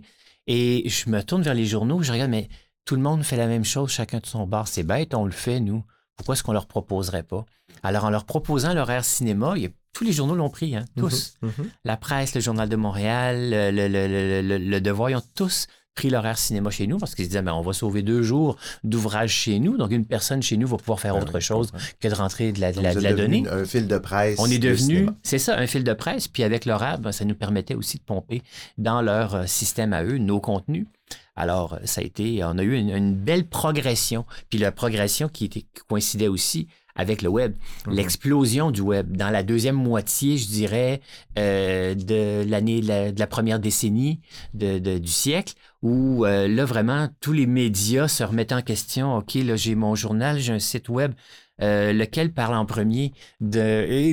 [0.48, 2.50] et je me tourne vers les journaux, je regarde, mais
[2.86, 4.68] tout le monde fait la même chose, chacun de son bar.
[4.68, 5.84] C'est bête, on le fait, nous.
[6.18, 7.46] Pourquoi est-ce qu'on leur proposerait pas?
[7.84, 10.86] Alors, en leur proposant l'horaire cinéma, il y a- tous les journaux l'ont pris, hein,
[10.98, 11.34] tous.
[11.42, 11.70] Mhm, mhm.
[11.84, 15.24] La presse, le Journal de Montréal, le, le- le- le- le- le Devoir, ils ont
[15.36, 18.22] tous pris l'horaire cinéma chez nous parce qu'ils se disaient, ben, on va sauver deux
[18.24, 19.78] jours d'ouvrage chez nous.
[19.78, 22.52] Donc, une personne chez nous va pouvoir faire Ben autre oui, chose que de rentrer
[22.54, 23.44] de la, de la- de la donnée.
[23.50, 24.38] Un fil de presse.
[24.40, 26.28] On est devenu, c'est ça, un fil de presse.
[26.28, 28.42] Puis avec l'horaire, ben, ça nous permettait aussi de pomper
[28.78, 30.88] dans leur euh, système à eux nos contenus.
[31.36, 34.26] Alors, ça a été, on a eu une, une belle progression.
[34.50, 37.56] Puis la progression qui, était, qui coïncidait aussi avec le web,
[37.88, 37.94] Mhm.
[37.96, 39.16] l'explosion du web.
[39.16, 41.02] Dans la deuxième moitié, je dirais,
[41.40, 44.20] euh, de l'année, de la, de la première décennie
[44.54, 49.18] de- de- du siècle, où euh, là, vraiment, tous les médias se remettaient en question.
[49.18, 51.14] OK, là, j'ai mon journal, j'ai un site web.
[51.62, 53.60] Euh, lequel parle en premier de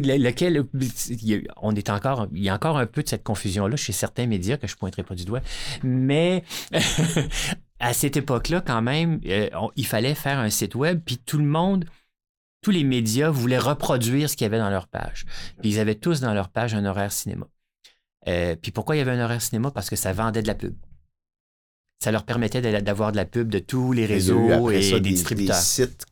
[0.03, 0.65] lequel
[1.09, 3.67] il y a- on est encore il y a encore un peu de cette confusion
[3.69, 5.41] là chez certains médias que je pointerai pas du doigt
[5.83, 6.45] mais
[7.81, 9.21] à cette époque-là quand même
[9.55, 11.87] on- il fallait faire un site web puis tout le monde
[12.61, 15.25] tous les médias voulaient reproduire ce qu'il y avait dans leur page.
[15.61, 17.47] Puis ils avaient tous dans leur page un horaire cinéma.
[18.27, 19.71] Euh, puis pourquoi il y avait un horaire cinéma?
[19.71, 20.75] Parce que ça vendait de la pub.
[22.03, 25.11] Ça leur permettait d'avoir de la pub de tous les a réseaux et ça des,
[25.11, 25.57] distributeurs.
[25.57, 26.07] Des sites,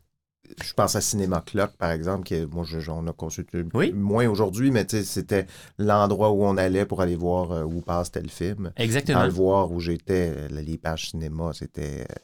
[0.64, 3.92] je pense à Cinéma Clock, par exemple, qui est- moi, je, j'en ai consulté Oui.
[3.92, 5.46] moins aujourd'hui, mais c'était
[5.78, 8.72] l'endroit où on allait pour aller voir euh, où passe tel film.
[8.76, 12.14] Dans exactement le voir où j'étais, euh, les pages cinéma, c'était Lapin,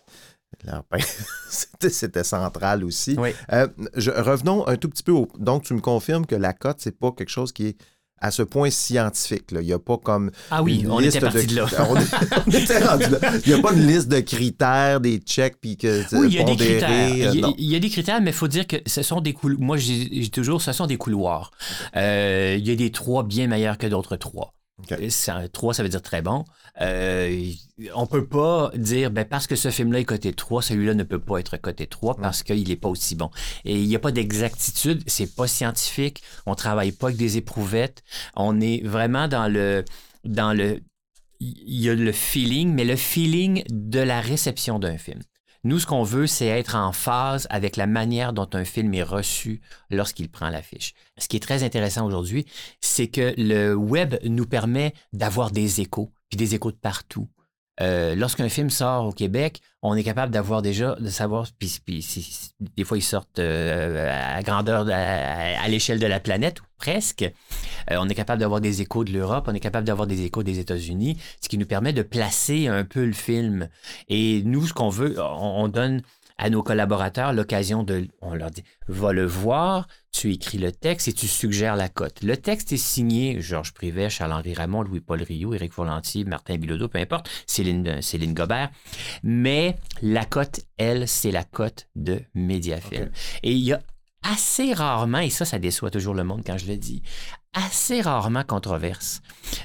[1.49, 3.17] c'était, central aussi.
[3.19, 3.31] Oui.
[3.53, 5.29] Euh, je- revenons un tout petit peu au.
[5.38, 7.77] Donc, tu me confirmes que la cote, c'est pas quelque chose qui est
[8.25, 9.51] à ce point scientifique.
[9.51, 9.61] Là.
[9.62, 10.31] Il n'y a pas comme.
[10.53, 11.67] Ah oui, une on liste était parti de là.
[11.91, 12.15] on, est-
[12.47, 13.19] on était rendu là.
[13.45, 16.03] Il n'y a pas une liste de critères, des checks, puis que.
[16.17, 16.91] Oui, il y a des critères.
[16.91, 19.33] euh, Il y a, y des critères, mais il faut dire que ce sont des
[19.33, 19.61] couloirs.
[19.61, 21.51] Moi, dis toujours, ce sont des couloirs.
[21.97, 24.55] Euh, il y a des trois bien meilleurs que d'autres trois.
[24.78, 24.92] OK.
[24.92, 26.44] Euh, ça- Trois, ça veut dire très bon.
[26.80, 27.44] Euh,
[27.94, 31.18] on peut pas dire, ben, parce que ce film-là est coté 3, celui-là ne peut
[31.20, 33.30] pas être coté 3 parce qu'il n'est pas aussi bon.
[33.64, 38.02] Et il n'y a pas d'exactitude, c'est pas scientifique, on travaille pas avec des éprouvettes,
[38.35, 39.85] on est vraiment dans le,
[40.24, 40.80] dans le,
[41.40, 45.20] il y a le feeling, mais le feeling de la réception d'un film.
[45.64, 49.05] Nous, ce qu'on veut, c'est être en phase avec la manière dont un film est
[49.05, 50.92] reçu lorsqu'il prend l'affiche.
[51.18, 52.46] Ce qui est très intéressant aujourd'hui,
[52.81, 57.29] c'est que le web nous permet d'avoir des échos, puis des échos de partout.
[57.80, 62.02] Euh, Lorsqu'un film sort au Québec, on est capable d'avoir déjà, de savoir, puis, puis
[62.02, 67.22] si- des fois ils sortent euh, à grandeur, à, l'échelle de la planète, ou presque.
[67.90, 70.42] Euh, on est capable d'avoir des échos de l'Europe, on est capable d'avoir des échos
[70.42, 73.68] des États-Unis, ce qui nous permet de placer un peu le film.
[74.08, 76.02] Et nous, ce qu'on veut, on donne
[76.42, 81.07] à nos collaborateurs l'occasion de, on leur dit, va le voir, tu écris le texte
[81.07, 82.20] et tu suggères la cote.
[82.24, 86.98] Le texte est signé Georges Privet, Charles-Henri Ramon, Louis-Paul Rio, Éric Folantier, Martin Bilodeau, peu
[86.98, 88.72] importe, Céline, Céline Gobert.
[89.22, 93.11] Mais la cote, elle, c'est la cote de Mediafilm.
[93.44, 93.81] Et il y a
[94.24, 97.02] assez rarement, et ça, ça déçoit toujours le monde quand je le dis,
[97.55, 99.21] assez rarement controverse.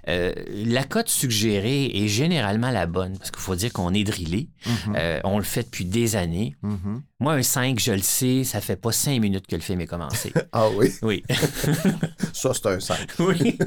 [0.09, 4.49] Euh, la cote suggérée est généralement la bonne, parce qu'il faut dire qu'on est drillé.
[4.65, 4.95] Mhm.
[4.97, 6.55] Euh, on le fait depuis des années.
[6.61, 7.01] Mhm.
[7.19, 9.87] Moi, un 5, je le sais, ça fait pas cinq minutes que le film est
[9.87, 10.33] commencé.
[10.51, 11.23] Ah oui, Oui.
[12.33, 13.07] ça, c'est un 5.
[13.19, 13.57] oui.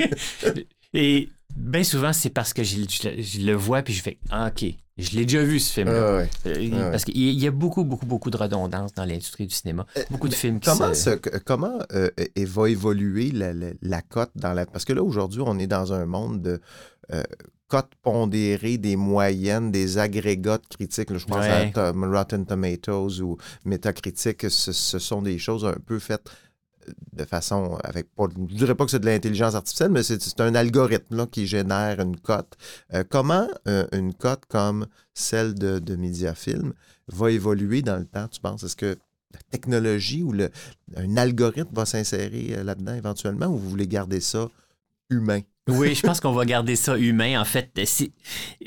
[0.92, 4.48] Et bien souvent, c'est parce que je, je- je le vois puis je fais Ah,
[4.48, 4.64] OK,
[5.00, 6.06] je l'ai déjà vu ce film-là.
[6.08, 6.30] Ah ouais.
[6.46, 6.90] Euh, ouais.
[6.90, 9.86] Parce qu'il y- a beaucoup, beaucoup, beaucoup de redondance dans l'industrie du cinéma.
[10.10, 11.10] Beaucoup de films qui Comment, se...
[11.44, 14.66] comment euh, va évoluer la, la- la cote dans la.
[14.66, 16.60] Parce que là, aujourd'hui, on est dans un monde de
[17.12, 17.22] euh,
[17.68, 21.16] cotes pondérées, des moyennes, des agrégats de critiques.
[21.16, 21.72] Je pense Ouais.
[21.76, 24.50] à Rotten Tomatoes ou Metacritic.
[24.50, 26.49] Ce, ce sont des choses un peu faites euh,
[27.12, 30.54] de façon avec pas, je dirais pas que c'est de l'intelligence artificielle mais c'est un
[30.54, 32.56] algorithme qui génère une cote.
[32.94, 36.72] Euh, comment euh, une cote comme celle de, de Mediafilm
[37.08, 38.62] va évoluer dans le temps tu penses?
[38.62, 38.96] Est-ce que
[39.32, 40.50] la technologie ou le,
[40.96, 44.48] un algorithme va s'insérer euh, là-dedans éventuellement ou vous voulez garder ça
[45.10, 45.40] humain?
[45.68, 47.40] Oui, je pense qu'on va garder ça humain.
[47.40, 48.12] En fait, si-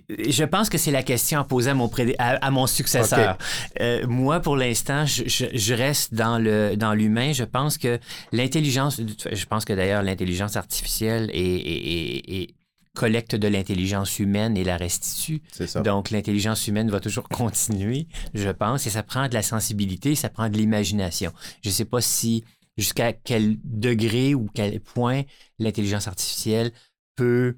[0.10, 3.38] je pense que c'est la question à poser à mon, prédé- à, à mon successeur.
[3.82, 7.34] Euh, moi, pour l'instant, je, je- je reste dans le dans l'humain.
[7.34, 8.00] Je pense que
[8.32, 9.02] l'intelligence,
[9.32, 11.88] je pense que d'ailleurs l'intelligence artificielle est, est-
[12.28, 12.56] est- est-
[12.96, 15.42] collecte de l'intelligence humaine et la restitue.
[15.52, 19.42] c'est ça Donc, l'intelligence humaine va toujours continuer, je pense, et ça prend de la
[19.42, 21.34] sensibilité, ça prend de l'imagination.
[21.64, 22.44] Je ne sais pas si,
[22.78, 25.24] jusqu'à quel degré ou quel point
[25.60, 26.72] l'intelligence artificielle
[27.16, 27.58] peut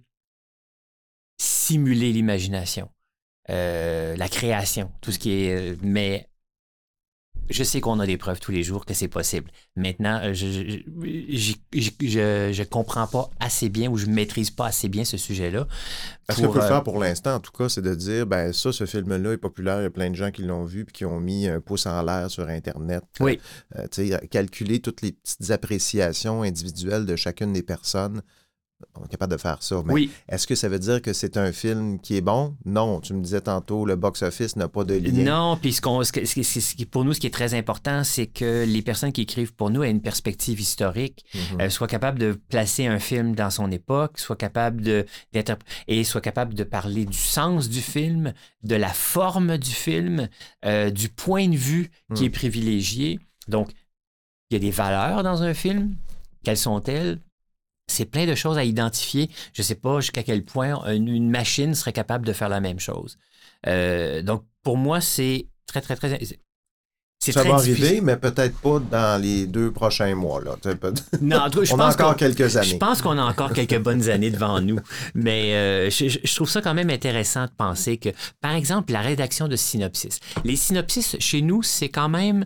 [1.38, 2.90] simuler l'imagination,
[3.50, 5.74] euh, la création, tout ce qui est...
[5.74, 5.76] euh,
[7.50, 9.52] je sais qu'on a des preuves tous les jours que c'est possible.
[9.76, 10.78] Maintenant, euh, je je,
[11.38, 15.18] je, je, je- je comprends pas assez bien ou je maîtrise pas assez bien ce
[15.18, 15.68] sujet-là.
[16.30, 18.72] Ce qu'on peut euh, faire pour l'instant, en tout cas, c'est de dire, ben ça,
[18.72, 21.06] ce film-là est populaire, il y a plein de gens qui l'ont vu puis qui
[21.06, 23.04] ont mis un pouce en l'air sur Internet.
[23.20, 23.40] Oui.
[23.76, 28.22] Euh, tu sais, calculer toutes les petites appréciations individuelles de chacune des personnes.
[28.94, 29.82] On est capable de faire ça.
[29.86, 32.58] Mais Oui, est-ce que ça veut dire que c'est un film qui est bon?
[32.66, 33.00] Non.
[33.00, 35.24] Tu me disais tantôt, le box-office n'a pas de lien.
[35.24, 37.34] Non, puis ce qu'on- ce que- ce qui- ce qui- pour nous, ce qui est
[37.34, 41.62] très important, c'est que les personnes qui écrivent pour nous aient une perspective historique, Mhm.
[41.62, 46.04] euh, soient capables de placer un film dans son époque, soient capables de d'interp- et
[46.04, 48.34] soient capables de parler du sens du film,
[48.64, 50.28] de la forme du film,
[50.66, 52.26] euh, du point de vue qui Mm.
[52.26, 53.20] est privilégié.
[53.48, 53.72] Donc,
[54.50, 55.96] il y a des valeurs dans un film.
[56.44, 57.20] Quelles sont-elles?
[57.88, 59.30] C'est plein de choses à identifier.
[59.54, 62.60] Je ne sais pas jusqu'à quel point une, une machine serait capable de faire la
[62.60, 63.18] même chose.
[63.68, 66.20] Euh, donc, pour moi, c'est très, très, très.
[67.24, 67.86] C'est Ça très va difficile.
[67.86, 70.42] arriver, mais peut-être pas dans les deux prochains mois.
[70.44, 70.58] Là.
[71.22, 72.78] Non, en tout cas, je On a pense encore qu'on- quelques Je années.
[72.78, 74.80] pense qu'on a encore quelques bonnes années devant nous.
[75.16, 78.10] Mais euh, je, je- je trouve ça quand même intéressant de penser que,
[78.42, 80.20] par exemple, la rédaction de synopsis.
[80.44, 82.46] Les synopsis, chez nous, c'est quand même.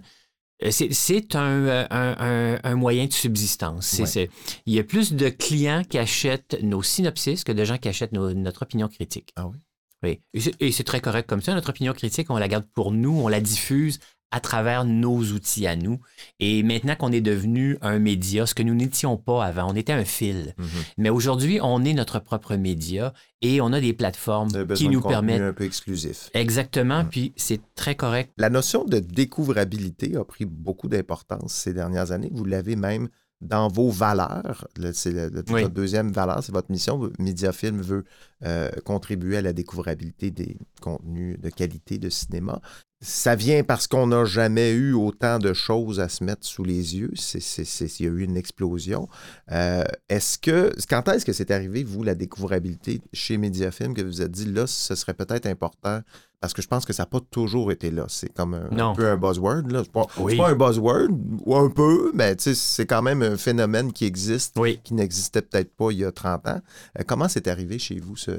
[0.64, 3.86] Euh, C'est un, euh, un- un- un moyen de subsistance.
[3.88, 4.08] C'est- Ouais.
[4.08, 4.30] c'est-
[4.66, 8.12] il y a plus de clients qui achètent nos synopsis que de gens qui achètent
[8.14, 9.32] nos- notre opinion critique.
[9.36, 9.58] Ah oui?
[10.02, 10.22] Oui.
[10.62, 11.54] Et c'est très correct comme ça.
[11.54, 14.00] Notre opinion critique, on la garde pour nous, on la diffuse
[14.32, 16.00] à travers nos outils à nous.
[16.40, 19.94] Et maintenant qu'on est devenu un média, ce que nous n'étions pas avant, on était
[19.94, 20.54] un fil.
[20.58, 20.68] Mhm.
[20.98, 25.00] Mais aujourd'hui, on est notre propre média et on a des plateformes qui de nous
[25.02, 25.42] contenu permettent...
[25.42, 26.30] un peu exclusif.
[26.34, 27.10] Exactement, Mhm.
[27.10, 28.32] puis c'est très correct.
[28.38, 32.30] La notion de découvrabilité a pris beaucoup d'importance ces dernières années.
[32.34, 33.10] Vous l'avez même
[33.42, 34.68] dans vos valeurs.
[34.78, 35.14] Le- C'est
[35.50, 35.62] Oui.
[35.62, 37.10] votre deuxième valeur, c'est votre mission.
[37.20, 38.04] Mediafilm veut
[38.46, 42.62] euh, contribuer à la découvrabilité des contenus de qualité de cinéma.
[43.02, 46.98] Ça vient parce qu'on n'a jamais eu autant de choses à se mettre sous les
[46.98, 47.12] yeux.
[47.34, 49.08] Il y a eu une explosion.
[49.54, 54.22] Euh, est-ce que, quand est-ce que c'est arrivé, vous, la découvrabilité chez Mediafilm, que vous
[54.22, 56.02] êtes dit, là, ce serait peut-être important?
[56.42, 58.06] Parce que je pense que ça n'a pas toujours été là.
[58.08, 59.64] C'est comme un, peu un buzzword.
[59.70, 59.82] Là.
[59.84, 60.38] C'est, pas, Oui.
[60.38, 61.10] pas un buzzword,
[61.46, 64.80] ou un peu, mais c'est quand même un phénomène qui existe, Oui.
[64.84, 66.62] qui n'existait peut-être pas il y a 30 ans.
[66.98, 68.32] Euh, comment c'est arrivé chez vous, ce,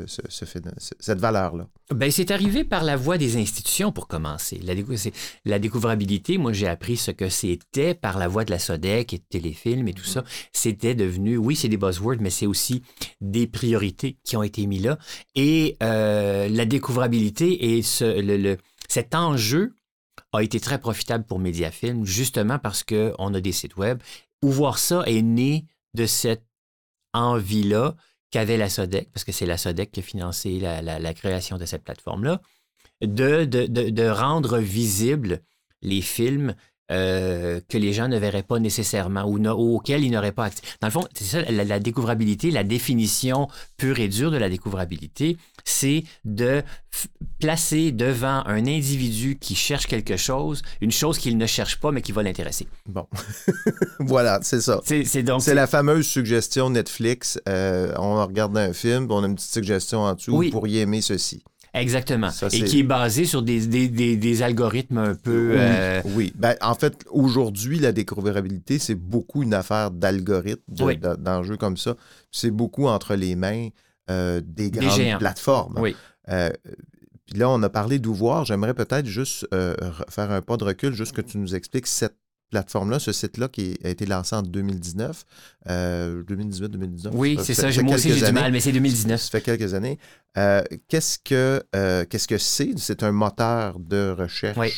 [0.98, 1.66] cette valeur-là?
[1.94, 4.60] Ben, c'est arrivé par la voie des institutions pour commencer.
[4.64, 5.12] La, décou-
[5.44, 9.18] la découvrabilité, moi, j'ai appris ce que c'était par la voie de la SODEC et
[9.18, 10.24] de téléfilm et tout ça.
[10.52, 12.82] C'était devenu, oui, c'est des buzzwords, mais c'est aussi
[13.20, 14.98] des priorités qui ont été mis là.
[15.34, 17.82] Et euh, la découvrabilité et
[18.88, 19.74] cet enjeu
[20.32, 24.00] a été très profitable pour Mediafilm, justement parce qu'on a des sites web.
[24.42, 26.44] Où voir ça est né de cette
[27.12, 27.94] envie-là
[28.30, 31.84] qu'avait la SODEC, parce que c'est la SODEC qui a financé la, création de cette
[31.84, 32.40] plateforme-là,
[33.02, 35.42] de rendre visibles
[35.82, 36.54] les films
[36.90, 40.62] euh, que les gens ne verraient pas nécessairement ou, ou auxquels ils n'auraient pas accès.
[40.80, 44.48] Dans le fond, c'est ça, la, la découvrabilité, la définition pure et dure de la
[44.48, 46.62] découvrabilité, c'est de
[47.38, 52.02] placer devant un individu qui cherche quelque chose, une chose qu'il ne cherche pas, mais
[52.02, 52.66] qui va l'intéresser.
[52.86, 53.06] Bon.
[54.00, 54.80] voilà, c'est ça.
[54.84, 55.42] C'est c'est donc...
[55.42, 57.40] C'est la fameuse suggestion Netflix.
[57.48, 60.36] euh, on regarde un film, on a une petite suggestion en dessous.
[60.36, 60.46] Oui.
[60.46, 61.42] Vous pourriez aimer ceci.
[61.72, 62.30] Exactement.
[62.30, 65.52] Ça, et qui est basé sur des, des, des, des algorithmes un peu...
[65.56, 66.32] euh, Oui.
[66.36, 70.96] Ben, en fait, aujourd'hui, la découvrabilité, c'est beaucoup une affaire d'algorithmes, Oui.
[70.96, 71.94] de- d'enjeux comme ça.
[72.32, 73.68] C'est beaucoup entre les mains
[74.10, 75.78] euh, des grandes plateformes.
[75.78, 75.94] Oui.
[76.28, 76.50] Euh,
[77.26, 78.44] puis là, on a parlé d'ouvroir.
[78.44, 82.16] J'aimerais peut-être juste re- faire un pas de recul, juste que tu nous expliques cette
[82.50, 85.24] plateforme-là, ce site-là qui a été lancé en 2019,
[85.68, 87.10] euh, 2018-2019.
[87.12, 87.82] Oui, Ça c'est ça.
[87.82, 89.20] Moi aussi, j'ai du mal, mais c'est 2019.
[89.20, 89.98] Ça fait quelques années.
[90.36, 92.72] Euh, qu'est-ce que euh, qu'est-ce que c'est?
[92.78, 94.72] C'est un moteur de recherche Oui.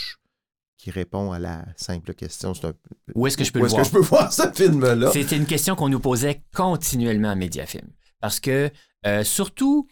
[0.78, 2.52] qui répond à la simple question.
[2.62, 2.72] Un-
[3.14, 3.82] Où est-ce que je peux Où le est-ce voir?
[3.84, 5.10] que je peux voir ce film-là?
[5.12, 7.86] C'était une question qu'on nous posait continuellement à Mediafilm.
[8.20, 8.70] Parce que,
[9.06, 9.86] euh, surtout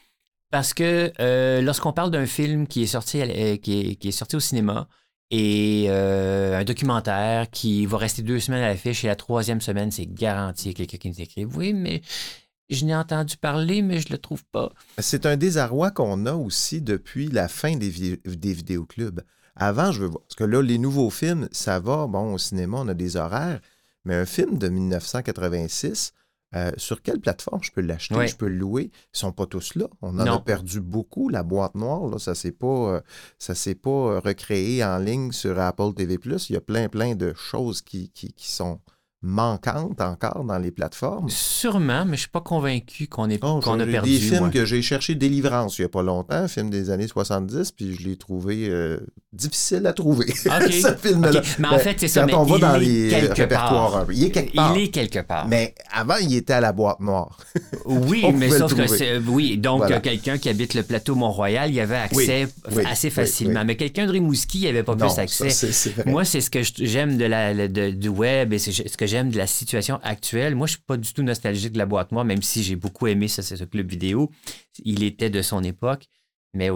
[0.50, 4.12] parce que euh, lorsqu'on parle d'un film qui est sorti, euh, qui est, qui est
[4.12, 4.88] sorti au cinéma
[5.30, 9.90] et euh, un documentaire qui va rester deux semaines à l'affiche et la troisième semaine,
[9.90, 12.02] c'est garanti quelqu'un qui nous écrit Oui, mais
[12.68, 14.72] je n'ai entendu parler, mais je le trouve pas.
[14.98, 19.20] C'est un désarroi qu'on a aussi depuis la fin des, vi- des vidéoclubs.
[19.56, 20.22] Avant, je veux voir.
[20.22, 22.06] Parce que là, les nouveaux films, ça va.
[22.06, 23.60] Bon, au cinéma, on a des horaires.
[24.04, 26.12] Mais un film de 1986,
[26.56, 28.26] euh, sur quelle plateforme je peux l'acheter?
[28.26, 28.90] Je peux le louer?
[29.14, 29.86] Ils sont pas tous là.
[30.02, 30.32] On en Non.
[30.34, 31.28] a perdu beaucoup.
[31.28, 33.00] La boîte noire, là, ça ne s'est pas, euh,
[33.38, 36.18] ça s'est pas euh, recréé en ligne sur Apple TV+.
[36.24, 38.80] Il y a plein, plein de choses qui, qui, qui sont
[39.22, 41.28] manquantes encore dans les plateformes?
[41.28, 44.10] Sûrement, mais je suis pas convaincu qu'on Oh, qu'on a perdu.
[44.10, 47.06] des films que j'ai cherché Délivrance il n'y a pas longtemps, un film des années
[47.06, 48.98] 70, puis je l'ai trouvé euh,
[49.32, 51.42] difficile à trouver, ce film-là.
[51.58, 54.06] Mais en fait, c'est ça, mais on va il dans les quelque répertoires, part.
[54.06, 54.14] peu.
[54.14, 54.76] il est quelque part.
[54.76, 55.48] Il est quelque part.
[55.48, 57.38] Mais avant, il était à la boîte noire.
[57.86, 59.18] Oui, mais sauf que c'est.
[59.18, 59.96] Oui, donc Voilà.
[59.96, 63.60] euh, quelqu'un qui habite le plateau Mont-Royal, il y avait accès Oui, oui, assez facilement.
[63.60, 63.66] oui.
[63.66, 65.48] Mais quelqu'un de Rimouski, il n'y avait pas Non, plus ça, accès.
[66.06, 69.30] Moi, c'est ce que j'aime de la, de- du web et c'est ce que j'aime
[69.30, 70.54] de la situation actuelle.
[70.54, 73.06] Moi, je suis pas du tout nostalgique de la boîte noire, même si j'ai beaucoup
[73.08, 74.30] aimé ce club vidéo.
[74.84, 76.06] Il était de son époque.
[76.52, 76.68] Mais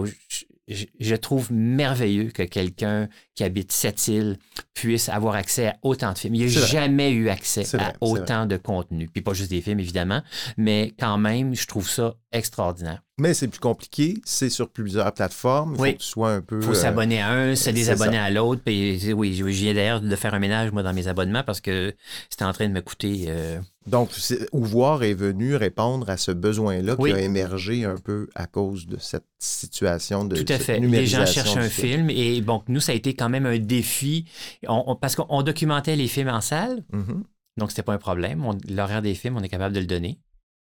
[0.67, 4.37] je, trouve merveilleux que quelqu'un qui habite cette île
[4.73, 6.35] puisse avoir accès à autant de films.
[6.35, 6.67] Il n'a vrai.
[6.67, 9.07] jamais eu accès vrai, à autant de contenu.
[9.07, 10.21] Puis pas juste des films, évidemment,
[10.57, 13.01] mais quand même, je trouve ça extraordinaire.
[13.17, 15.71] Mais c'est plus compliqué, c'est sur plusieurs plateformes.
[15.71, 15.93] Il faut Oui.
[15.93, 16.57] que tu sois un peu.
[16.59, 18.61] Il faut euh, s'abonner à un, se désabonner à l'autre.
[18.65, 21.95] Puis oui, je viens d'ailleurs de faire un ménage, moi, dans mes abonnements parce que
[22.29, 23.27] c'était en train de me coûter.
[23.29, 24.09] euh, Donc,
[24.51, 27.11] Ouvoir est venu répondre à ce besoin-là Oui.
[27.11, 30.81] qui a émergé un peu à cause de cette situation de Tout à fait.
[30.81, 34.25] Les gens cherchent un film et bon, nous, ça a été quand même un défi
[34.67, 37.23] On- on- parce qu'on documentait les films en salle, Mhm.
[37.55, 38.43] donc c'était pas un problème.
[38.69, 40.19] L'horaire des films, on est capable de le donner.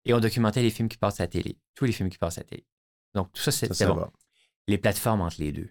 [0.07, 2.37] Et on documentait les films qui passent à la télé, tous les films qui passent
[2.37, 2.65] à la télé.
[3.13, 3.95] Donc tout ça, c'était bon.
[3.95, 4.11] va.
[4.67, 5.69] Les plateformes entre les deux.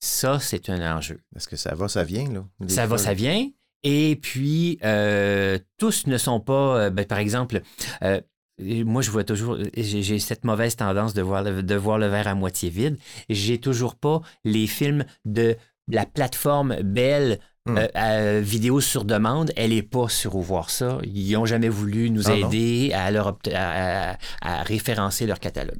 [0.00, 1.20] Ça, c'est un enjeu.
[1.36, 2.46] Est-ce que ça va, ça vient, là?
[2.68, 3.50] Ça va, ça vient.
[3.82, 7.60] Et puis, euh, tous ne sont pas, euh, ben, par exemple,
[8.02, 8.20] euh,
[8.58, 12.06] moi, je vois toujours, j'ai j'ai cette mauvaise tendance de voir, le, de voir le
[12.08, 12.98] verre à moitié vide.
[13.28, 15.56] J'ai toujours pas les films de
[15.88, 17.76] la plateforme Belle Hmm.
[17.76, 20.98] euh, euh, vidéo sur demande, elle n'est pas sur où voir ça.
[21.04, 25.78] Ils n'ont jamais voulu nous Ah aider à, leur à, à- à référencer leur catalogue.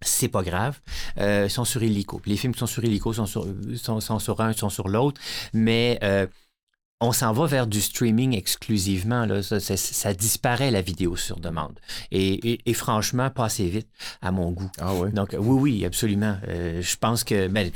[0.00, 0.78] C'est pas grave.
[1.18, 2.20] Euh, ils sont sur Illico.
[2.26, 3.46] Les films qui sont sur Illico sont sur,
[3.76, 5.20] sont, sont sur un, sont sur l'autre.
[5.52, 5.98] Mais
[7.00, 9.24] on s'en va vers du streaming exclusivement.
[9.24, 9.42] Là.
[9.42, 11.78] Ça, ça- ça disparaît, la vidéo sur demande.
[12.10, 13.88] Et, et- et franchement, pas assez vite,
[14.20, 14.70] à mon goût.
[14.80, 15.12] Ah oui.
[15.12, 16.36] Donc, oui, oui, absolument.
[16.48, 17.70] Euh, je pense que ben,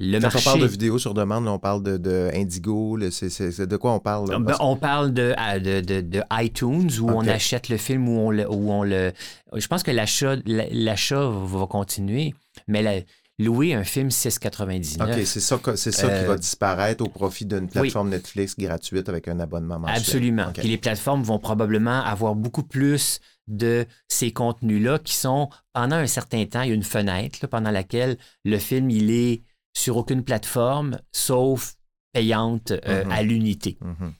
[0.00, 0.38] le Quand marché...
[0.40, 2.98] on parle de vidéos sur demande, on parle de, de Indigo.
[3.10, 4.30] c'est de quoi on parle?
[4.30, 4.38] là?
[4.38, 8.18] Ben, on parle de, à- de, de- de iTunes où on achète le film, où
[8.18, 8.50] on le.
[8.50, 9.12] Où on le
[9.54, 12.34] je pense que l'achat, l'achat va continuer,
[12.66, 13.00] mais la-
[13.38, 15.02] louer un film 6,99.
[15.02, 19.08] OK, c'est ça, c'est ça qui Euh, va disparaître au profit d'une plateforme Netflix gratuite
[19.08, 19.96] avec un abonnement mensuel.
[19.98, 20.48] Absolument.
[20.48, 20.60] OK.
[20.60, 26.06] Puis les plateformes vont probablement avoir beaucoup plus de ces contenus-là qui sont, pendant un
[26.06, 29.42] certain temps, il y a une fenêtre là, pendant laquelle le film, il est
[29.76, 31.74] sur aucune plateforme, sauf
[32.12, 33.10] payante euh, Mhm.
[33.12, 33.78] à l'unité.
[33.80, 34.12] Mhm.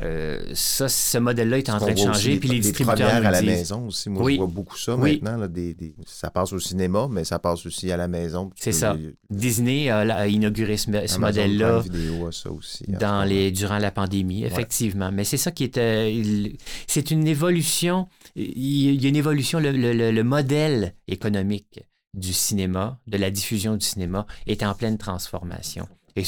[0.00, 3.40] Euh, ça, ce modèle-là est en train de changer, puis les des distributeurs à la
[3.40, 4.08] disent- maison aussi.
[4.08, 4.34] Moi, Oui.
[4.34, 5.14] je vois beaucoup ça Oui.
[5.20, 5.38] maintenant.
[5.38, 8.50] là, des- des- ça passe au cinéma, mais ça passe aussi à la maison.
[8.54, 8.96] C'est ça.
[9.28, 10.88] Disney a, a inauguré ce,
[11.18, 12.84] modèle-là a ça aussi.
[12.86, 15.10] dans les, durant la pandémie, effectivement.
[15.10, 15.78] Mais c'est ça qui est...
[15.78, 18.06] euh, il- c'est une évolution.
[18.36, 19.58] Il il y a une évolution.
[19.58, 21.80] Le, le- le- le modèle économique
[22.18, 25.88] du cinéma, de la diffusion du cinéma, est en pleine transformation.
[26.16, 26.24] Et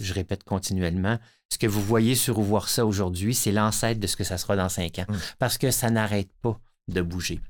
[0.00, 1.18] je répète continuellement,
[1.52, 4.38] ce que vous voyez sur Où voir ça aujourd'hui, c'est l'ancêtre de ce que ça
[4.38, 5.04] sera dans cinq ans.
[5.08, 5.14] Mm.
[5.38, 7.40] Parce que ça n'arrête pas de bouger.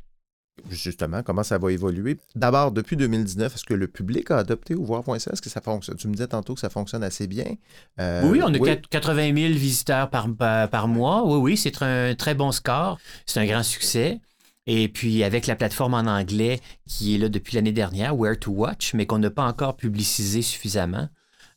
[0.71, 2.19] Justement, comment ça va évoluer?
[2.35, 5.17] D'abord, depuis 2019, est-ce que le public a adopté Ouvoir.ca?
[5.33, 5.97] Est-ce que ça fonctionne?
[5.97, 7.55] Tu me disais tantôt que ça fonctionne assez bien.
[8.01, 11.25] Euh, Oui, on a quat- 80 000 visiteurs par, par, par mois.
[11.27, 12.99] Oui, oui, c'est un très bon score.
[13.25, 14.21] C'est un grand succès.
[14.67, 18.53] Et puis, avec la plateforme en anglais qui est là depuis l'année dernière, Where to
[18.53, 21.09] Watch, mais qu'on n'a pas encore publicisé suffisamment,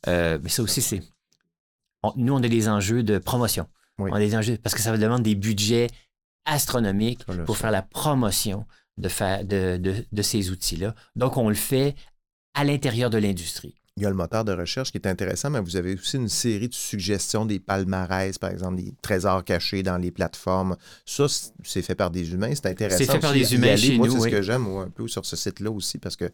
[0.08, 1.02] euh, mais ça aussi, c'est.
[2.16, 3.68] nous, on a des enjeux de promotion.
[3.98, 4.10] Oui.
[4.12, 5.88] On a des enjeux parce que ça demande des budgets
[6.44, 8.66] astronomiques pour faire la promotion
[8.98, 9.08] de,
[9.42, 10.94] de, de, de ces outils-là.
[11.14, 11.94] Donc, on le fait
[12.54, 13.74] à l'intérieur de l'industrie.
[13.98, 16.28] Il y a le moteur de recherche qui est intéressant, mais vous avez aussi une
[16.28, 20.76] série de suggestions des palmarès, par exemple, des trésors cachés dans les plateformes.
[21.06, 21.24] Ça,
[21.64, 22.50] c'est fait par des humains.
[22.54, 22.98] C'est intéressant.
[22.98, 24.30] C'est fait par des humains chez Moi, c'est oui.
[24.30, 26.26] ce que j'aime un peu sur ce site-là aussi, parce que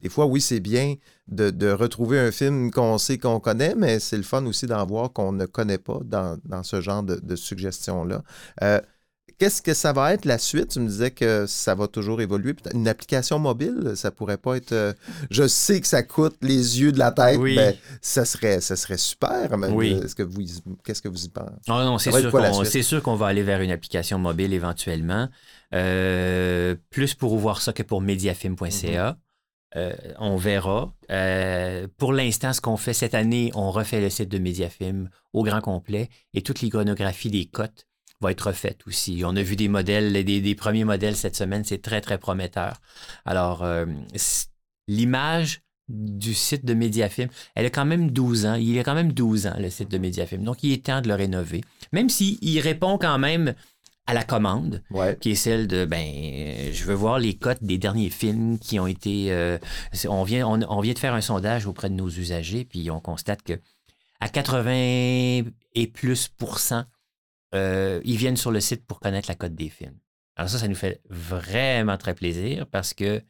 [0.00, 0.94] des fois, oui, c'est bien
[1.28, 4.86] de, de retrouver un film qu'on sait qu'on connaît, mais c'est le fun aussi d'en
[4.86, 8.22] voir qu'on ne connaît pas dans, dans ce genre de, de suggestions-là.
[8.62, 8.80] Euh,
[9.40, 10.68] Qu'est-ce que ça va être la suite?
[10.68, 12.54] Tu me disais que ça va toujours évoluer.
[12.74, 14.72] Une application mobile, ça pourrait pas être.
[14.72, 14.92] euh,
[15.30, 17.54] je sais que ça coûte les yeux de la tête, Oui.
[17.56, 19.56] mais ça serait, ça serait super.
[19.56, 19.98] mais, Oui.
[20.04, 20.42] Est-ce que vous,
[20.84, 21.54] qu'est-ce que vous y pensez?
[21.68, 22.66] Ah non, c'est sûr qu'on suite?
[22.70, 25.28] c'est sûr qu'on va aller vers une application mobile éventuellement.
[25.74, 29.16] Euh, plus pour voir ça que pour mediafilm.ca.
[29.76, 30.92] Euh, on verra.
[31.10, 35.44] Euh, pour l'instant, ce qu'on fait cette année, on refait le site de Mediafilm au
[35.44, 37.86] grand complet et toute l'iconographie des cotes
[38.20, 39.22] va être refaite aussi.
[39.24, 42.74] On a vu des modèles, des, des premiers modèles cette semaine, c'est très, très prometteur.
[43.24, 43.86] Alors, euh,
[44.88, 48.54] l'image du site de Mediafilm, elle a quand même 12 ans.
[48.54, 50.44] Il a quand même 12 ans, le site de Mediafilm.
[50.44, 51.62] Donc, il est temps de le rénover.
[51.92, 53.54] Même s'il répond quand même
[54.06, 55.16] à la commande, Ouais.
[55.20, 56.04] qui est celle de, ben,
[56.72, 59.32] je veux voir les cotes des derniers films qui ont été...
[59.32, 59.58] euh,
[60.08, 63.00] on, vient, on, on vient de faire un sondage auprès de nos usagers, puis on
[63.00, 63.54] constate que
[64.20, 64.70] à 80
[65.74, 66.84] et plus pourcents,
[67.54, 69.96] euh, ils viennent sur le site pour connaître la cote des films.
[70.36, 73.22] Alors ça, ça nous fait vraiment très plaisir parce que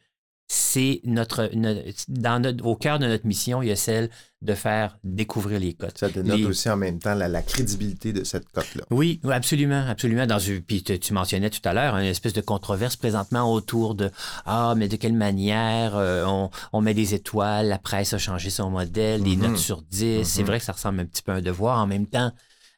[0.53, 4.09] c'est notre, no- dans notre, au cœur de notre mission, il y a celle
[4.41, 5.97] de faire découvrir les cotes.
[5.97, 8.83] Ça dénote Les- aussi en même temps la, la crédibilité de cette cote-là.
[8.91, 10.25] Oui, absolument, absolument.
[10.27, 14.11] Dans puis tu, tu mentionnais tout à l'heure une espèce de controverse présentement autour de
[14.45, 18.49] ah mais de quelle manière euh, on, on met des étoiles, la presse a changé
[18.49, 19.41] son modèle, des Mhm.
[19.43, 20.25] notes sur 10.
[20.25, 20.47] C'est Mhm.
[20.47, 21.79] vrai que ça ressemble un petit peu à un devoir.
[21.79, 22.33] En même temps,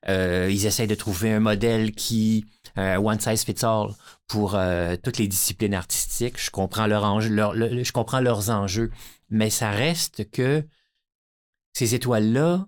[0.10, 2.45] euh, ils essayent de trouver un modèle qui
[2.78, 3.89] euh, one size fits all
[4.28, 6.39] pour euh, toutes les disciplines artistiques.
[6.43, 8.91] Je comprends leur enjeu, leur- le- je comprends leurs enjeux,
[9.30, 10.66] mais ça reste que
[11.74, 12.68] ces étoiles-là,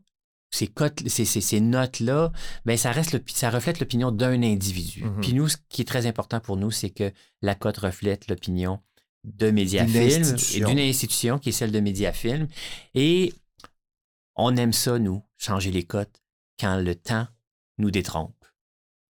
[0.51, 0.71] ces
[1.07, 2.31] ces, ces- ces notes-là,
[2.65, 5.03] ben ça reste, le- ça reflète l'opinion d'un individu.
[5.03, 5.21] Mhm.
[5.21, 7.11] Puis nous, ce qui est très important pour nous, c'est que
[7.41, 8.79] la cote reflète l'opinion
[9.23, 9.95] de Mediafilm
[10.55, 12.47] et d'une institution qui est celle de Mediafilm.
[12.93, 13.33] Et
[14.35, 16.21] on aime ça, nous, changer les cotes
[16.59, 17.27] quand le temps
[17.77, 18.33] nous détrompe.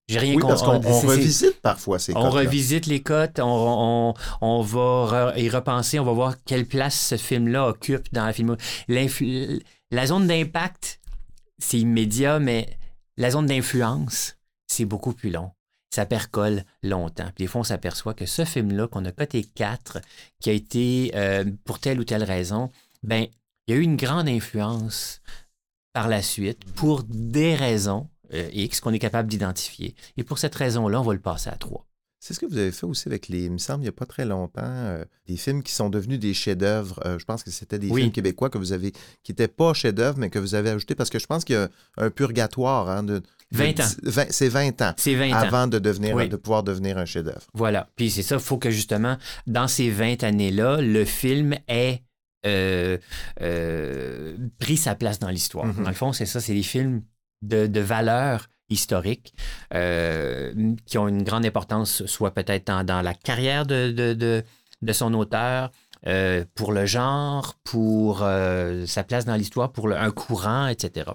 [0.08, 3.40] J'ai rien Oui, contre parce qu'on on revisite parfois ces on cotes revisite les cotes,
[3.40, 8.26] on, on- on va y repenser, on va voir quelle place ce film-là occupe dans
[8.26, 8.56] la film.
[9.92, 11.00] La zone d'impact,
[11.58, 12.78] c'est immédiat, mais
[13.18, 14.36] la zone d'influence,
[14.68, 15.52] c'est beaucoup plus long.
[15.94, 17.32] Ça percole longtemps.
[17.36, 20.00] Puis des fois, on s'aperçoit que ce film-là, qu'on a coté 4,
[20.42, 22.70] qui a été, euh, pour telle ou telle raison,
[23.02, 23.26] ben
[23.68, 25.22] il y a eu une grande influence
[25.96, 29.96] par la suite pour des raisons euh, X qu'on est capable d'identifier.
[30.18, 31.88] Et pour cette raison-là, on va le passer à trois.
[32.20, 33.94] C'est ce que vous avez fait aussi avec les, il me semble, il n'y a
[33.94, 37.00] pas très longtemps, euh, des films qui sont devenus des chefs-d'œuvre.
[37.06, 38.02] Euh, je pense que c'était des Oui.
[38.02, 38.92] films québécois que vous avez,
[39.24, 41.60] qui n'étaient pas chefs-d'œuvre, mais que vous avez ajoutés parce que je pense qu'il y
[41.60, 42.90] a un purgatoire.
[42.90, 44.28] hein, de, de 20 ans.
[44.32, 44.94] C'est 20 ans.
[44.98, 45.36] C'est 20 ans.
[45.36, 46.28] Avant de, devenir, Oui.
[46.28, 47.46] de pouvoir devenir un chef-d'œuvre.
[47.54, 47.88] Voilà.
[47.96, 49.16] Puis c'est ça, il faut que justement,
[49.48, 52.02] dans ces 20 années-là, le film ait
[52.46, 52.98] euh,
[53.42, 55.66] euh, pris sa place dans l'histoire.
[55.68, 55.84] Mhm.
[55.84, 57.04] Dans le fond, c'est ça, c'est des films
[57.42, 59.34] de, de valeur historique
[59.74, 60.54] euh,
[60.86, 64.44] qui ont une grande importance, soit peut-être dans, dans la carrière de, de, de-
[64.82, 65.72] de son auteur,
[66.08, 71.12] euh, pour le genre, pour euh, sa place dans l'histoire, pour le- un courant, etc.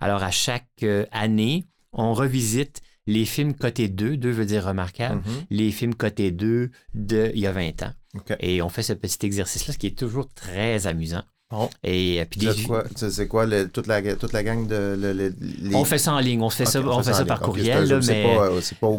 [0.00, 5.22] Alors, à chaque euh, année, on revisite les films cotés 2, 2 veut dire remarquable,
[5.26, 5.44] Mhm.
[5.50, 7.92] les films cotés 2 de il y a 20 ans.
[8.14, 8.34] OK.
[8.40, 11.22] Et on fait ce petit exercice-là, ce qui est toujours très amusant.
[11.48, 11.70] Bon.
[11.84, 12.82] Et euh, puis des- quoi?
[12.96, 14.96] C'est quoi le- toute, la, toute la gang de.
[14.98, 17.38] le- le- les- on fait ça en ligne, on fait ça, on fait ça par
[17.38, 17.46] ligne.
[17.46, 18.98] Courriel, là, mais C'est pas, euh, c'est pas au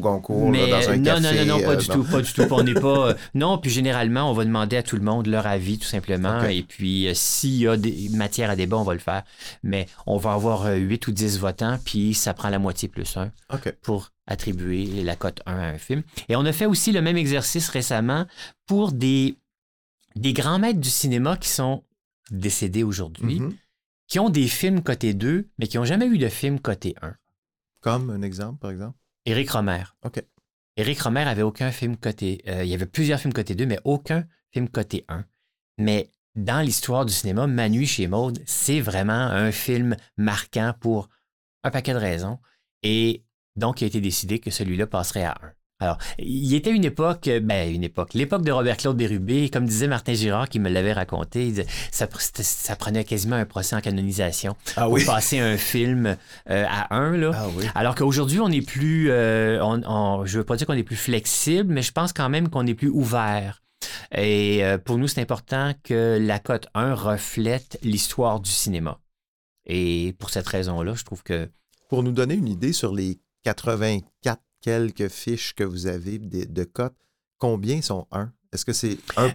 [0.49, 1.21] mais là, dans un non, café.
[1.21, 1.95] non, non, non, pas euh, du non.
[1.95, 2.47] tout, pas du tout.
[2.51, 3.09] On n'est pas.
[3.09, 6.41] euh, non, puis généralement, on va demander à tout le monde leur avis, tout simplement.
[6.45, 9.23] Et puis, euh, s'il y a des matières à débat, on va le faire.
[9.63, 13.29] Mais on va avoir 8 ou 10 votants, puis ça prend la moitié plus un
[13.53, 13.73] OK.
[13.81, 16.01] pour attribuer la cote 1 à un film.
[16.29, 18.25] Et on a fait aussi le même exercice récemment
[18.67, 19.35] pour des,
[20.15, 21.83] des grands maîtres du cinéma qui sont
[22.31, 23.53] décédés aujourd'hui, Mhm.
[24.07, 27.15] qui ont des films cotés 2, mais qui n'ont jamais eu de film coté 1.
[27.81, 28.97] Comme un exemple, par exemple?
[29.25, 29.83] Éric Romer.
[30.03, 30.23] OK.
[30.77, 32.41] Éric Romer avait aucun film coté.
[32.47, 35.25] euh, il y avait plusieurs films cotés 2, mais aucun film coté 1.
[35.77, 41.09] Mais dans l'histoire du cinéma, Manu chez Maude, c'est vraiment un film marquant pour
[41.63, 42.39] un paquet de raisons.
[42.83, 43.23] Et
[43.55, 45.51] donc, il a été décidé que celui-là passerait à 1.
[45.79, 49.87] Alors, il était une époque, euh, ben une époque, l'époque de Robert-Claude Bérubé, comme disait
[49.87, 51.53] Martin Girard qui me l'avait raconté,
[51.91, 52.07] ça,
[52.75, 56.17] prenait quasiment un procès en canonisation Ah pour passer un film
[56.49, 57.17] euh, à 1.
[57.17, 57.31] Là.
[57.35, 57.65] Ah oui.
[57.75, 60.95] Alors qu'aujourd'hui, on est plus, euh, on- on- je veux pas dire qu'on est plus
[60.95, 63.61] flexible, mais je pense quand même qu'on est plus ouvert.
[64.15, 68.99] Et euh, pour nous, c'est important que la cote 1 reflète l'histoire du cinéma.
[69.67, 71.49] Et pour cette raison-là, je trouve que
[71.89, 76.63] Pour nous donner une idée sur les 84 quelques fiches que vous avez de, de
[76.65, 76.95] cotes,
[77.37, 78.31] combien sont 1?
[78.51, 79.29] Est-ce que c'est 1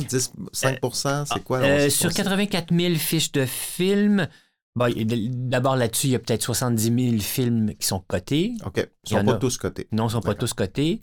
[0.00, 0.78] 10 5
[1.26, 1.58] c'est quoi?
[1.58, 4.28] euh, sur on- 84 000 fiches de films,
[4.74, 8.54] bon, d'abord là-dessus, il y a peut-être 70 000 films qui sont cotés.
[8.64, 8.76] OK.
[8.78, 9.36] Ils Il y sont pas a.
[9.38, 9.88] tous cotés.
[9.92, 11.02] Non, ils ne sont pas tous cotés.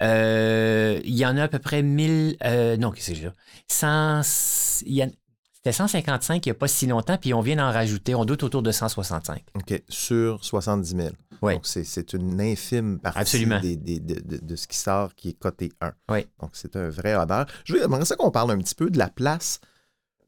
[0.00, 2.36] Euh, il y en a à peu près 1000.
[2.44, 3.34] euh, non, qu'est-ce que j'ai là?
[3.68, 5.08] 100, il y a-
[5.54, 8.14] c'était 155 il n'y a pas si longtemps, puis on vient d'en rajouter.
[8.14, 9.42] On doute autour de 165.
[9.56, 9.82] OK.
[9.88, 11.08] Sur 70 000.
[11.42, 11.54] Oui.
[11.54, 13.60] Donc, c'est- une infime partie Absolument.
[13.60, 15.92] des- des- de, de- de ce qui sort qui est coté 1.
[16.10, 16.26] Oui.
[16.40, 17.46] Donc, c'est un vrai honneur.
[17.64, 19.60] Je J'aimerais ça qu'on parle un petit peu de la place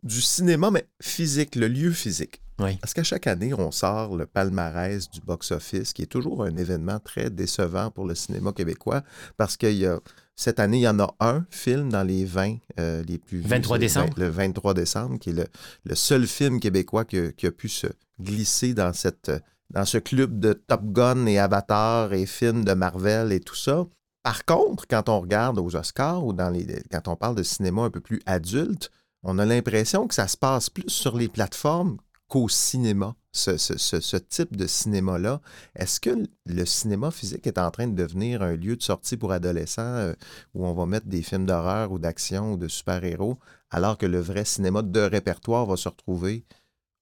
[0.02, 2.40] du cinéma, mais physique, le lieu physique.
[2.60, 2.76] Oui.
[2.76, 6.98] Parce qu'à chaque année, on sort le palmarès du box-office, qui est toujours un événement
[6.98, 9.02] très décevant pour le cinéma québécois,
[9.36, 10.00] parce qu'il y a
[10.34, 13.48] cette année, il y en a un film dans les 20 euh, les plus vus.
[13.48, 14.14] 23 C'est le décembre.
[14.18, 15.46] Le 23 décembre, qui est le,
[15.84, 17.86] le seul film québécois qui qui a pu se
[18.20, 19.30] glisser dans, cette,
[19.70, 23.86] dans ce club de Top Gun et Avatar et films de Marvel et tout ça.
[24.22, 26.52] Par contre, quand on regarde aux Oscars ou dans
[26.90, 28.90] quand on parle de cinéma un peu plus adulte,
[29.22, 31.98] on a l'impression que ça se passe plus sur les plateformes
[32.28, 35.40] qu'au cinéma, ce type de cinéma-là.
[35.74, 36.10] Est-ce que
[36.46, 40.14] le cinéma physique est en train de devenir un lieu de sortie pour adolescents euh,
[40.54, 43.38] où on va mettre des films d'horreur ou d'action ou de super-héros,
[43.70, 46.44] alors que le vrai cinéma de répertoire va se retrouver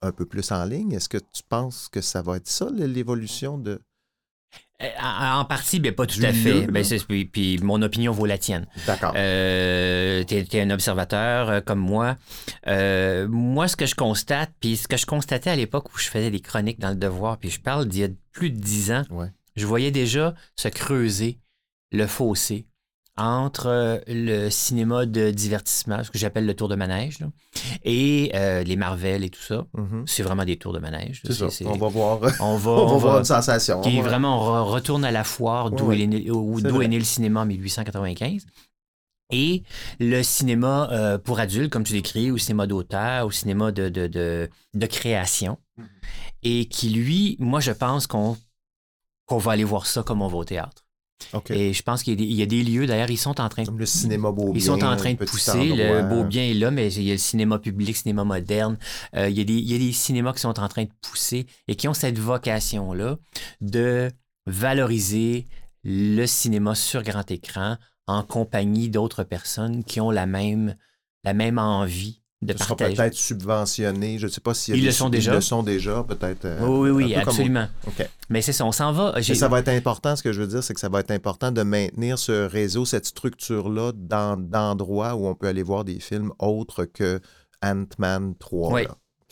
[0.02, 0.92] un peu plus en ligne?
[0.92, 3.80] Est-ce que tu penses que ça va être ça, l'évolution de...
[4.82, 6.66] Euh, En, partie, ben, pas tout Du à fait.
[6.66, 8.66] Ben, puis, puis mon opinion vaut la tienne.
[8.86, 9.14] D'accord.
[9.16, 12.16] Euh, t'es, t'es un observateur euh, comme moi.
[12.66, 16.08] Euh, moi, ce que je constate, puis ce que je constatais à l'époque où je
[16.08, 18.92] faisais des chroniques dans le Devoir, puis je parle d'il y a plus de dix
[18.92, 19.32] ans, Ouais.
[19.56, 21.38] je voyais déjà se creuser
[21.90, 22.66] le fossé
[23.18, 27.28] entre euh, le cinéma de divertissement, ce que j'appelle le tour de manège, là,
[27.82, 29.64] et euh, les Marvel et tout ça.
[29.74, 30.04] Mhm.
[30.06, 31.22] C'est vraiment des tours de manège.
[31.24, 31.30] là.
[31.70, 33.80] On va voir, on va, on va voir une sensation.
[33.80, 36.28] qui est On va- vraiment, on re- retourne à la foire d'où Ouais, est, né,
[36.28, 36.84] vrai.
[36.84, 38.46] est né le cinéma en 1895.
[39.32, 39.64] Et
[39.98, 44.06] le cinéma euh, pour adultes, comme tu décris, au cinéma d'auteur, au cinéma de, de,
[44.06, 45.58] de, de création.
[45.80, 45.84] Mm-hmm.
[46.44, 48.36] Et qui, lui, moi, je pense qu'on
[49.26, 50.84] qu'on va aller voir ça comme on va au théâtre.
[51.50, 53.40] Et je pense qu'il y, a des- il y a des lieux, d'ailleurs, ils sont
[53.40, 55.50] en train de Comme le cinéma beau ils sont en train de pousser.
[55.76, 58.76] Le beau bien est là, mais il y a le cinéma public, cinéma moderne.
[59.16, 60.90] Euh, il, y a des, il y a des cinémas qui sont en train de
[61.02, 63.18] pousser et qui ont cette vocation-là
[63.60, 64.10] de
[64.46, 65.46] valoriser
[65.84, 70.76] le cinéma sur grand écran en compagnie d'autres personnes qui ont la même,
[71.24, 72.96] la même envie de Ce sera partager.
[72.96, 74.18] peut-être subventionné.
[74.18, 75.32] Je ne sais pas si Ils le sont déjà.
[75.32, 76.44] Ils le sont déjà, peut-être.
[76.44, 77.66] euh, Oui, oui, oui, comme- absolument.
[77.86, 78.06] OK.
[78.28, 79.14] Mais c'est ça, on s'en va.
[79.16, 81.10] Mais ça va être important, ce que je veux dire, c'est que ça va être
[81.10, 85.98] important de maintenir ce réseau, cette structure-là dans d'endroits où on peut aller voir des
[85.98, 87.20] films autres que
[87.62, 88.72] Ant-Man 3.
[88.72, 88.82] Oui.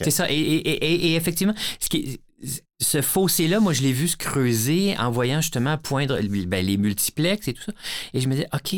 [0.00, 0.30] C'est ça.
[0.30, 2.20] Et, et- et- et- et effectivement, ce, qui,
[2.80, 7.46] ce fossé-là, moi, je l'ai vu se creuser en voyant justement poindre ben, les multiplex
[7.48, 7.72] et tout ça.
[8.12, 8.74] Et je me dis, OK,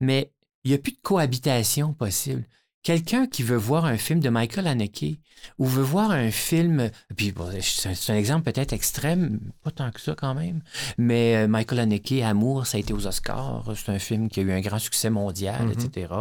[0.00, 0.32] mais
[0.64, 2.44] il n'y a plus de cohabitation possible.
[2.84, 5.18] Quelqu'un qui veut voir un film de Michael Haneke
[5.58, 10.00] ou veut voir un film, puis bon, c'est un, exemple peut-être extrême, pas tant que
[10.00, 10.60] ça quand même,
[10.96, 14.42] mais euh, Michael Haneke, Amour, ça a été aux Oscars, c'est un film qui a
[14.44, 16.12] eu un grand succès mondial, etc.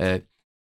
[0.00, 0.18] Euh,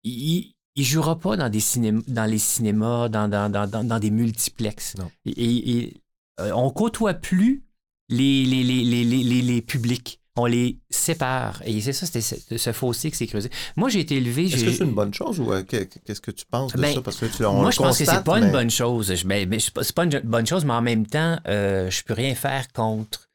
[0.04, 4.00] il, il jouera pas dans, des ciném- dans les cinémas, dans, dans, dans, dans, dans
[4.00, 4.96] des multiplexes.
[5.26, 5.94] Et,
[6.40, 7.64] euh, on côtoie plus
[8.10, 10.21] les, les, les, les, les, les- les publics.
[10.42, 11.62] On les sépare.
[11.66, 13.50] Et c'est ça, c'était ce, fossé qui s'est creusé.
[13.76, 14.46] Moi, j'ai été élevé.
[14.46, 16.94] Est-ce que c'est une bonne chose ou euh, que- qu'est-ce que tu penses de Ben,
[16.96, 17.02] ça?
[17.02, 19.14] Parce que tu, on moi, je pense que c'est constate, pas une mais- bonne chose.
[19.14, 22.14] Je, ben, ben, c'est pas- une bonne chose, mais en même temps, euh, je peux
[22.14, 23.30] rien faire contre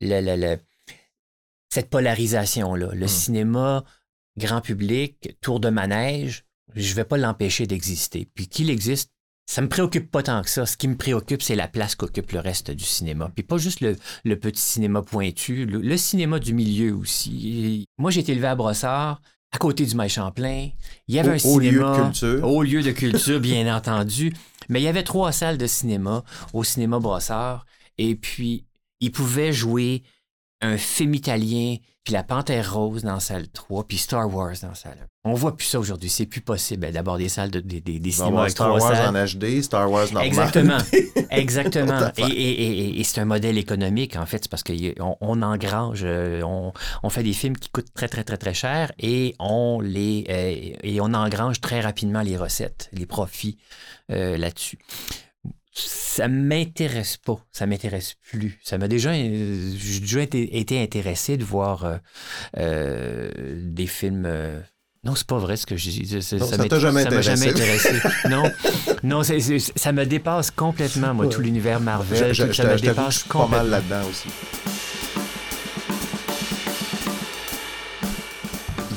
[0.00, 0.58] le, le- le-
[1.72, 2.90] cette polarisation-là.
[2.92, 3.08] Le Hmm.
[3.08, 3.84] cinéma
[4.38, 6.44] grand public, tour de manège,
[6.74, 8.28] je vais pas l'empêcher d'exister.
[8.34, 9.10] Puis qu'il existe,
[9.52, 10.64] ça me préoccupe pas tant que ça.
[10.64, 13.32] Ce qui me préoccupe, c'est la place qu'occupe le reste du cinéma.
[13.34, 17.48] Puis pas juste le, le petit cinéma pointu, le, le cinéma du milieu aussi.
[17.82, 19.20] Et moi, j'ai été élevé à Brossard,
[19.50, 20.68] à côté du Maï Champlain.
[21.08, 22.00] Il y avait Au- un au lieu de cinéma.
[22.04, 22.48] culture.
[22.48, 24.32] Au lieu de culture, bien entendu.
[24.68, 26.22] Mais il y avait trois salles de cinéma
[26.52, 27.66] au cinéma Brossard.
[27.98, 28.66] Et puis,
[29.00, 30.04] ils pouvaient jouer
[30.62, 34.98] un film italien, puis la Panthère Rose dans salle 3, puis Star Wars dans salle
[35.00, 35.30] 1.
[35.30, 36.08] On voit plus ça aujourd'hui.
[36.08, 38.42] C'est plus possible d'avoir des salles, de, des, des, des Il va y cinémas avoir
[38.42, 39.16] avec Star trois Wars salles.
[39.16, 39.26] en
[39.58, 40.26] HD, Star Wars normal.
[40.26, 40.78] Exactement.
[41.30, 42.00] Exactement.
[42.16, 44.38] Et, et- et- et c'est un modèle économique, en fait.
[44.44, 48.24] C'est parce qu'on on engrange, euh, on, on fait des films qui coûtent très, très,
[48.24, 53.06] très, très cher et on les euh, et on engrange très rapidement les recettes, les
[53.06, 53.58] profits
[54.10, 54.78] euh, là-dessus.
[55.72, 58.58] Ça m'intéresse pas, ça m'intéresse plus.
[58.64, 61.96] Ça m'a déjà, euh, j'ai déjà été, été intéressé de voir euh,
[62.58, 63.30] euh,
[63.70, 64.24] des films.
[64.26, 64.60] euh,
[65.04, 66.14] non, c'est pas vrai ce que je dis.
[66.14, 67.94] Non, ça jamais m'a jamais intéressé.
[68.28, 68.42] non,
[69.04, 72.34] non c'est- c'est- ça me dépasse complètement, moi, tout l'univers Marvel.
[72.34, 73.70] je, tout- je ça me je dépasse suis pas mal complètement.
[73.70, 74.28] là-dedans aussi.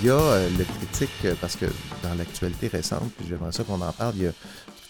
[0.01, 1.65] Il y a le critique, parce que
[2.01, 4.31] dans l'actualité récente, puis j'aimerais ça qu'on en parle, il y a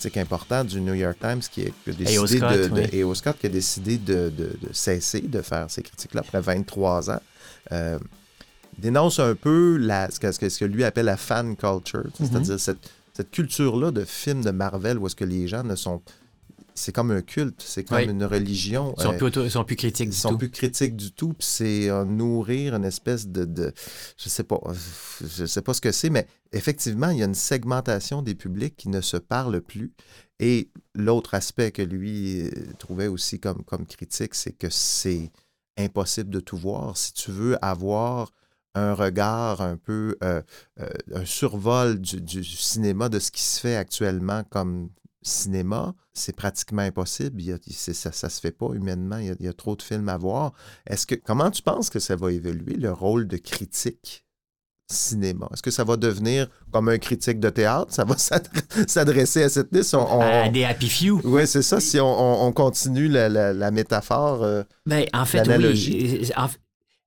[0.06, 2.28] un critique important du New York Times qui, a décidé A.O.
[2.28, 2.89] Scott, de, de- oui.
[3.16, 7.22] Scott qui a décidé de, de- de cesser de faire ces critiques-là après 23 ans.
[7.72, 7.97] Euh,
[8.78, 12.28] dénonce un peu la, ce, que, ce que- lui appelle la fan culture, Mhm.
[12.28, 16.01] c'est-à-dire cette, cette culture-là de films de Marvel où est-ce que les gens ne sont...
[16.76, 18.06] C'est comme un culte, c'est comme Oui.
[18.10, 18.94] une religion.
[18.98, 20.38] Ils sont, euh, plus, ils sont plus critiques ils du sont tout.
[20.40, 23.74] plus critiques du tout, puis c'est euh, nourrir une espèce de, de-
[24.18, 24.60] je sais pas,
[25.22, 28.76] je sais pas ce que c'est, mais effectivement, il y a une segmentation des publics
[28.76, 29.94] qui ne se parlent plus.
[30.40, 35.32] Et l'autre aspect que lui euh, trouvait aussi comme, comme critique, c'est que c'est
[35.78, 36.98] impossible de tout voir.
[36.98, 38.32] Si tu veux avoir
[38.76, 40.42] un regard un peu, euh,
[40.80, 44.90] euh, un survol du, du cinéma, de ce qui se fait actuellement comme
[45.24, 47.42] cinéma, c'est pratiquement impossible.
[47.42, 47.58] Il y a-
[47.94, 49.18] ça ne se fait pas humainement.
[49.18, 50.54] Il y, a, il y a trop de films à voir.
[50.88, 54.26] Est-ce que comment tu penses que ça va évoluer, le rôle de critique
[54.92, 55.48] cinéma?
[55.54, 57.94] Est-ce que ça va devenir comme un critique de théâtre?
[57.94, 58.50] Ça va s'adre-
[58.88, 59.94] s'adresser à cette liste?
[59.96, 61.22] On- on- À des happy few.
[61.24, 61.80] Oui, c'est ça.
[61.80, 64.44] Si on, on- on continue la, la- la métaphore.
[64.44, 66.20] euh, Ben, en fait, L'analogie.
[66.22, 66.32] oui.
[66.36, 66.60] En fait,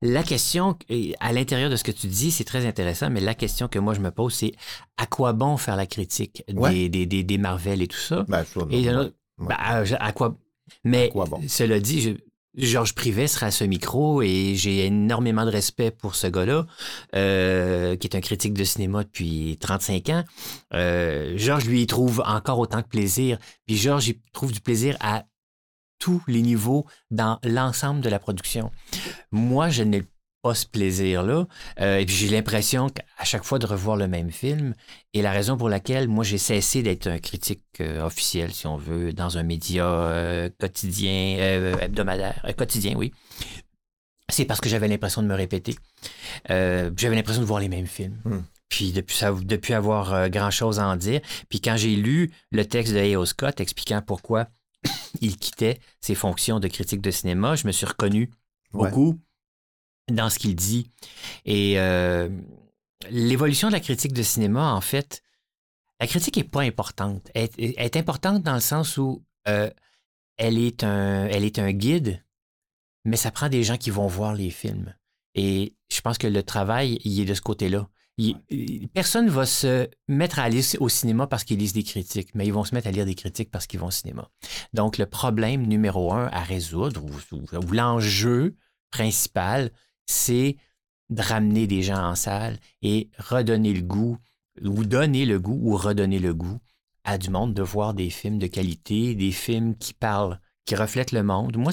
[0.03, 0.76] la question,
[1.20, 3.94] à l'intérieur de ce que tu dis, c'est très intéressant, mais la question que moi
[3.94, 4.53] je me pose, c'est
[4.97, 6.88] à quoi bon faire la critique des, Ouais.
[6.88, 8.24] des, des, des Marvel et tout ça?
[8.28, 9.11] ben, Et il y en a- ouais.
[9.38, 10.36] ben, à, à quoi?
[10.84, 11.40] Mais À quoi bon?
[11.49, 12.11] cela dit, je-
[12.59, 16.66] Georges Privet sera à ce micro et j'ai énormément de respect pour ce gars-là,
[17.14, 20.24] euh, qui est un critique de cinéma depuis 35 ans.
[20.72, 23.38] Euh, Georges, lui, il trouve encore autant de plaisir.
[23.66, 25.24] Puis Georges, il trouve du plaisir à
[25.99, 28.70] tous les niveaux dans l'ensemble de la production.
[29.33, 30.03] Moi, je n'ai
[30.43, 31.47] pas ce plaisir-là.
[31.81, 34.74] Euh, et puis j'ai l'impression qu'à chaque fois de revoir le même film,
[35.12, 38.77] et la raison pour laquelle moi j'ai cessé d'être un critique euh, officiel, si on
[38.77, 43.12] veut, dans un média euh, quotidien, hebdomadaire, quotidien, oui,
[44.29, 45.77] c'est parce que j'avais l'impression de me répéter.
[46.49, 48.16] J'avais l'impression de voir les mêmes films.
[48.24, 48.43] Hmm.
[48.68, 51.20] Puis depuis, ça, depuis avoir grand-chose à en dire.
[51.49, 53.24] Puis quand j'ai lu le texte de A.O.
[53.24, 54.49] Scott expliquant pourquoi
[55.20, 58.31] il quittait ses fonctions de critique de cinéma, je me suis reconnu
[58.77, 58.91] Ouais.
[58.91, 59.18] beaucoup
[60.12, 60.91] dans ce qu'il dit.
[61.45, 62.29] Et euh,
[63.11, 65.22] l'évolution de la critique de cinéma, en fait,
[66.01, 67.31] la critique n'est pas importante.
[67.35, 69.70] Elle, est- elle est importante dans le sens où euh,
[70.37, 72.24] elle, est un, elle est un guide,
[73.05, 74.95] mais ça prend des gens qui vont voir les films.
[75.35, 77.89] Et je pense que le travail, il est de ce côté-là.
[78.18, 82.47] Il- personne va se mettre à aller au cinéma parce qu'ils lisent des critiques, mais
[82.47, 84.31] ils vont se mettre à lire des critiques parce qu'ils vont au cinéma.
[84.72, 88.57] Donc, le problème numéro un à résoudre, ou, ou- ou l'enjeu
[88.91, 89.70] principal,
[90.07, 90.57] c'est
[91.11, 94.18] de ramener des gens en salle et redonner le goût,
[94.62, 96.59] ou donner le goût, ou redonner le goût
[97.05, 101.12] à du monde de voir des films de qualité, des films qui parlent, qui reflètent
[101.12, 101.57] le monde.
[101.57, 101.72] Moi,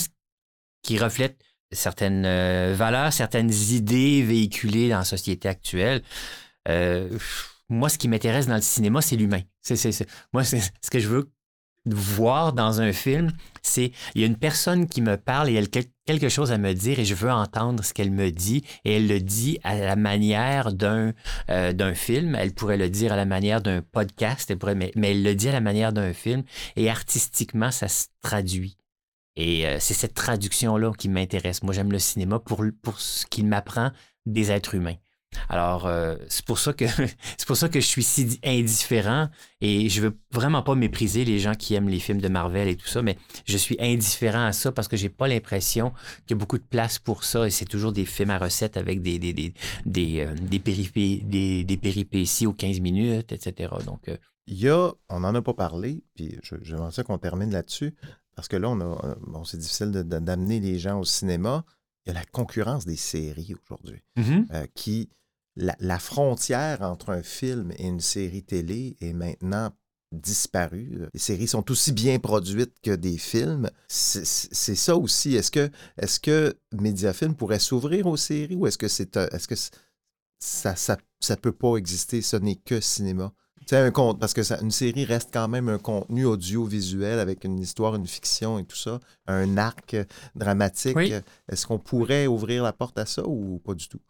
[0.83, 1.41] qui reflète
[1.71, 6.03] certaines euh, valeurs, certaines idées véhiculées dans la société actuelle.
[6.67, 7.09] Euh,
[7.69, 9.41] moi, ce qui m'intéresse dans le cinéma, c'est l'humain.
[10.33, 11.31] Moi, c'est ce que je veux
[11.85, 13.31] voir dans un film,
[13.61, 16.51] c'est il y a une personne qui me parle et elle a quel- quelque chose
[16.51, 19.59] à me dire et je veux entendre ce qu'elle me dit et elle le dit
[19.63, 21.13] à la manière d'un
[21.49, 22.35] euh, film.
[22.35, 25.49] Elle pourrait le dire à la manière d'un podcast, elle pourrait, mais, elle le dit
[25.49, 26.43] à la manière d'un film
[26.75, 28.77] et artistiquement, ça se traduit.
[29.35, 31.63] Et euh, c'est cette traduction-là qui m'intéresse.
[31.63, 33.91] Moi, j'aime le cinéma pour, pour ce qu'il m'apprend
[34.25, 34.95] des êtres humains.
[35.49, 36.85] Alors, euh, c'est pour ça que
[37.37, 39.29] c'est pour ça que je suis si di- indifférent
[39.61, 42.75] et je veux vraiment pas mépriser les gens qui aiment les films de Marvel et
[42.75, 45.91] tout ça, mais je suis indifférent à ça parce que j'ai pas l'impression
[46.25, 48.77] qu'il y a beaucoup de place pour ça et c'est toujours des films à recettes
[48.77, 49.53] avec des des des
[49.85, 53.73] des, euh, des, péripé- des, des péripéties aux 15 minutes, etc.
[53.85, 54.17] Donc, euh,
[54.47, 56.55] Il y a, on n'en a pas parlé, puis je-
[56.91, 57.93] ça qu'on termine là-dessus,
[58.35, 61.63] parce que là, on a, bon, c'est difficile d'amener les gens au cinéma.
[62.05, 64.01] Il y a la concurrence des séries aujourd'hui,
[64.51, 65.07] euh, qui,
[65.55, 69.71] la, la frontière entre un film et une série télé est maintenant
[70.11, 71.07] disparue.
[71.13, 73.69] Les séries sont aussi bien produites que des films.
[73.87, 75.35] C'est ça aussi.
[75.35, 79.55] Est-ce que, est que Mediafilm pourrait s'ouvrir aux séries ou est-ce que c'est est-ce que
[80.39, 83.33] ça, ça, ça peut pas exister, ce n'est que cinéma?
[83.71, 87.57] Un compte, parce que ça- une série reste quand même un contenu audiovisuel avec une
[87.59, 89.95] histoire, une fiction et tout ça, un arc
[90.35, 90.97] dramatique.
[90.97, 91.13] Oui.
[91.49, 94.01] Est-ce qu'on pourrait ouvrir la porte à ça ou pas du tout?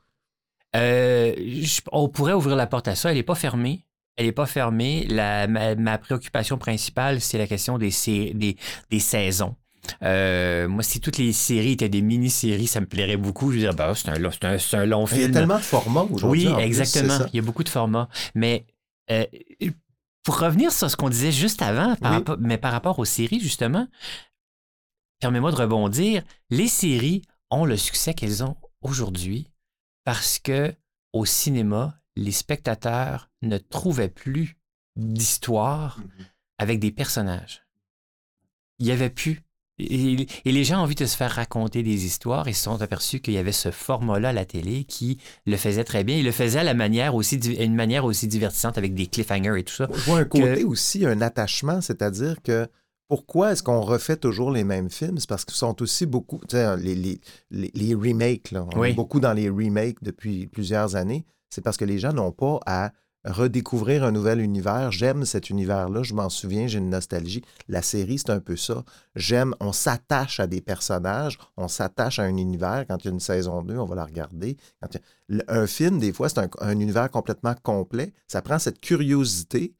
[0.76, 3.10] Euh, je- on pourrait ouvrir la porte à ça.
[3.12, 3.86] Elle n'est pas fermée.
[4.16, 5.06] Elle n'est pas fermée.
[5.10, 8.58] La, ma, ma préoccupation principale, c'est la question des, sé- des,
[8.90, 9.56] des saisons.
[10.02, 13.52] Euh, moi, si toutes les séries étaient des mini-séries, ça me plairait beaucoup.
[13.52, 15.32] Je dirais, bah, c'est un, un, un long Il y a film.
[15.34, 16.48] tellement de formats aujourd'hui.
[16.48, 17.18] Oui, plus, exactement.
[17.34, 18.08] Il y a beaucoup de formats.
[18.34, 18.66] Mais
[19.12, 19.26] euh,
[20.24, 22.18] pour revenir sur ce qu'on disait juste avant, par Oui.
[22.20, 23.88] rapport- mais par rapport aux séries, justement,
[25.20, 26.24] permets-moi de rebondir.
[26.50, 27.22] Les séries
[27.52, 29.50] ont le succès qu'elles ont aujourd'hui
[30.04, 30.74] parce que
[31.14, 34.58] au cinéma, les spectateurs ne trouvaient plus
[34.96, 36.26] d'histoire Mhm.
[36.58, 37.64] avec des personnages.
[38.80, 39.42] Il y avait plus.
[39.80, 42.82] Et, et les gens ont envie de se faire raconter des histoires et se sont
[42.84, 46.16] aperçus qu'il y avait ce format-là à la télé qui le faisait très bien.
[46.16, 49.64] Il le faisait à la manière aussi, une manière aussi divertissante avec des cliffhangers et
[49.64, 49.88] tout ça.
[49.92, 52.68] Je vois un côté que- aussi, un attachement, c'est-à-dire que
[53.16, 55.20] pourquoi est-ce qu'on refait toujours les mêmes films?
[55.20, 58.66] C'est parce qu'ils sont aussi beaucoup, tu sais, les, les, les, les remakes, là.
[58.74, 58.90] on Oui.
[58.90, 61.24] est beaucoup dans les remakes depuis plusieurs années.
[61.52, 62.92] C'est parce que les gens n'ont pas à
[63.24, 64.92] redécouvrir un nouvel univers.
[64.92, 67.44] J'aime cet univers-là, je m'en souviens, j'ai une nostalgie.
[67.68, 68.84] La série, c'est un peu ça.
[69.16, 72.86] J'aime, on s'attache à des personnages, on s'attache à un univers.
[72.88, 74.58] Quand il y a une saison 2, on va la regarder.
[74.82, 75.02] Quand il y a-
[75.38, 78.12] le- Un film, des fois, c'est un, un univers complètement complet.
[78.28, 79.74] Ça prend cette curiosité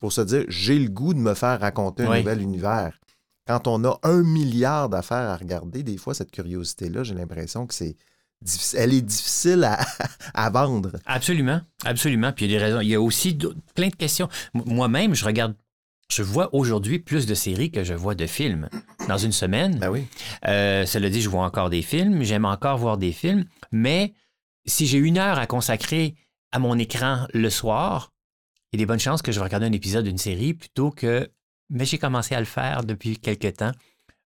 [0.00, 2.98] pour se dire j'ai le goût de me faire raconter un nouvel univers.
[3.46, 7.74] Quand on a un milliard d'affaires à regarder, des fois, cette curiosité-là, j'ai l'impression que
[7.74, 7.96] c'est.
[8.74, 9.78] Elle est difficile à,
[10.34, 10.92] à vendre.
[11.04, 12.32] Absolument, absolument.
[12.32, 12.80] Puis il y a des raisons.
[12.80, 13.36] Il y a aussi
[13.74, 14.28] plein de questions.
[14.54, 15.54] Moi-même, je regarde,
[16.10, 18.68] je vois aujourd'hui plus de séries que je vois de films.
[19.08, 20.06] Dans une semaine, Ben oui.
[20.46, 24.14] Euh, cela dit, je vois encore des films, j'aime encore voir des films, mais
[24.64, 26.14] si j'ai une heure à consacrer
[26.52, 28.12] à mon écran le soir,
[28.72, 30.90] il y a des bonnes chances que je vais regarder un épisode d'une série plutôt
[30.90, 31.28] que,
[31.70, 33.72] mais j'ai commencé à le faire depuis quelques temps,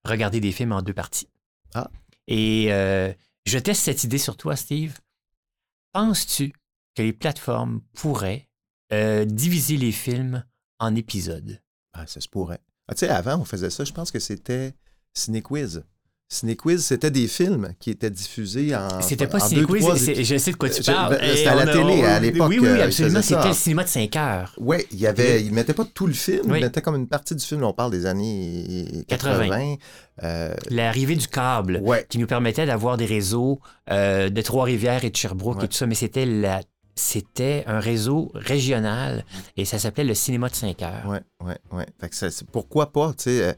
[0.03, 1.29] regarder des films en deux parties.
[1.73, 1.89] Ah.
[2.27, 3.11] Et euh,
[3.45, 4.97] je teste cette idée sur toi, Steve.
[5.93, 6.53] Penses-tu
[6.95, 8.47] que les plateformes pourraient
[8.93, 10.45] euh, diviser les films
[10.79, 11.61] en épisodes?
[11.93, 12.61] Ah, ça se pourrait.
[12.87, 14.75] Ah, tu sais, avant, on faisait ça, je pense que c'était
[15.13, 15.83] Cinequiz.
[16.27, 18.99] Cinequiz, c'était des films qui étaient diffusés en.
[19.01, 21.17] C'était pas en si deux, quiz, trois c'est- je sais de quoi tu parles.
[21.17, 23.21] ben, c'était Et à la a- télé, on- à l'époque, Oui, oui, euh, ils absolument.
[23.21, 24.53] C'était le cinéma de 5 heures.
[24.57, 26.57] Oui, il y avait, il mettait pas tout le film, Oui.
[26.59, 27.63] il mettait comme une partie du film.
[27.63, 29.47] On parle des années 80.
[29.49, 29.75] 80.
[30.23, 33.59] Euh, L'arrivée du câble ouais, qui nous permettait d'avoir des réseaux
[33.91, 35.65] euh, de Trois-Rivières et de Sherbrooke Ouais.
[35.65, 36.61] et tout ça, mais c'était la
[36.97, 39.25] c'était un réseau régional
[39.57, 41.19] et ça s'appelait le cinéma de 5 heures.
[42.09, 43.43] que ça, c'est- pourquoi pas, tu sais.
[43.43, 43.53] euh,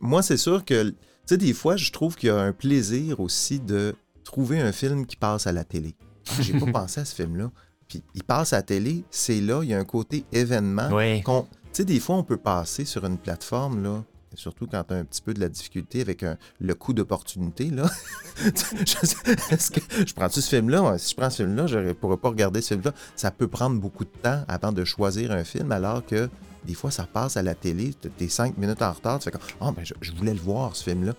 [0.00, 0.94] moi, c'est sûr que,
[1.28, 4.72] tu sais, des fois, je trouve qu'il y a un plaisir aussi de trouver un
[4.72, 5.94] film qui passe à la télé.
[6.30, 7.50] Ah, j'ai pas pensé à ce film-là.
[7.86, 10.88] Puis il passe à la télé, c'est là, il y a un côté événement.
[10.90, 11.22] Oui.
[11.22, 11.32] Tu
[11.72, 14.02] sais, des fois, on peut passer sur une plateforme, là,
[14.34, 17.70] surtout quand tu as un petit peu de la difficulté avec un- le coût d'opportunité,
[17.70, 17.90] là.
[18.44, 20.96] est-ce que je prends-tu ce film-là?
[20.98, 22.92] Si je prends ce film-là, je ne pourrais pas regarder ce film-là.
[23.16, 26.28] Ça peut prendre beaucoup de temps avant de choisir un film, alors que
[26.66, 29.30] des fois, ça passe à la télé, tu es cinq minutes en retard, tu fais
[29.30, 31.12] comme Ah, ben, je, je voulais le voir, ce film-là.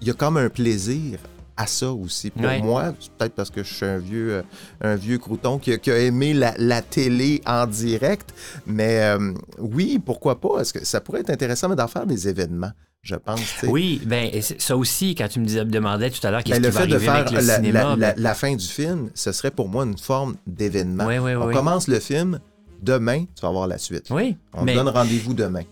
[0.00, 1.18] Il y a comme un plaisir
[1.56, 2.30] à ça aussi.
[2.30, 2.62] Pour Ouais.
[2.62, 4.42] moi, peut-être parce que je suis un vieux, euh,
[4.80, 8.32] un vieux crouton qui, a- qui a aimé la, la télé en direct.
[8.64, 10.60] Mais euh, oui, pourquoi pas?
[10.60, 12.70] Est-ce que ça pourrait être intéressant d'en faire des événements,
[13.02, 13.40] je pense.
[13.64, 16.68] Oui, ben ça aussi, quand tu me disais, demandais tout à l'heure qu'est-ce qui Ben,
[16.68, 18.54] le va fait de arriver faire avec le la, cinéma, la- la- ben, la fin
[18.54, 21.06] du film, ce serait pour moi une forme d'événement.
[21.06, 21.54] Oui, oui, On oui.
[21.54, 22.38] commence le film,
[22.82, 24.06] demain, tu vas voir la suite.
[24.10, 25.62] oui, On mais te donne rendez-vous demain.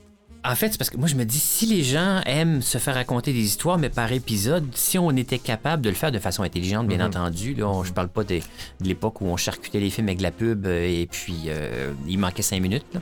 [0.44, 2.94] en fait, c'est parce que moi, je me dis, si les gens aiment se faire
[2.94, 6.42] raconter des histoires, mais par épisode, si on était capable de le faire de façon
[6.44, 7.06] intelligente, bien Mhm.
[7.06, 8.42] entendu, là, on- je parle pas de, de
[8.88, 12.42] l'époque où on charcutait les films avec la pub euh, et puis euh, il manquait
[12.42, 12.86] cinq minutes.
[12.94, 13.00] là.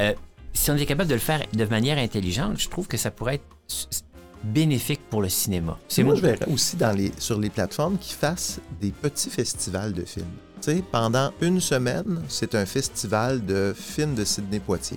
[0.00, 0.12] Euh,
[0.54, 3.36] si on était capable de le faire de manière intelligente, je trouve que ça pourrait
[3.36, 3.44] être
[4.44, 5.78] bénéfique pour le cinéma.
[5.88, 6.20] C'est moi, moi.
[6.20, 10.26] je verrais aussi dans les, sur les plateformes qui fassent des petits festivals de films.
[10.62, 14.96] Sais, pendant une semaine, c'est un festival de films de Sidney Poitier.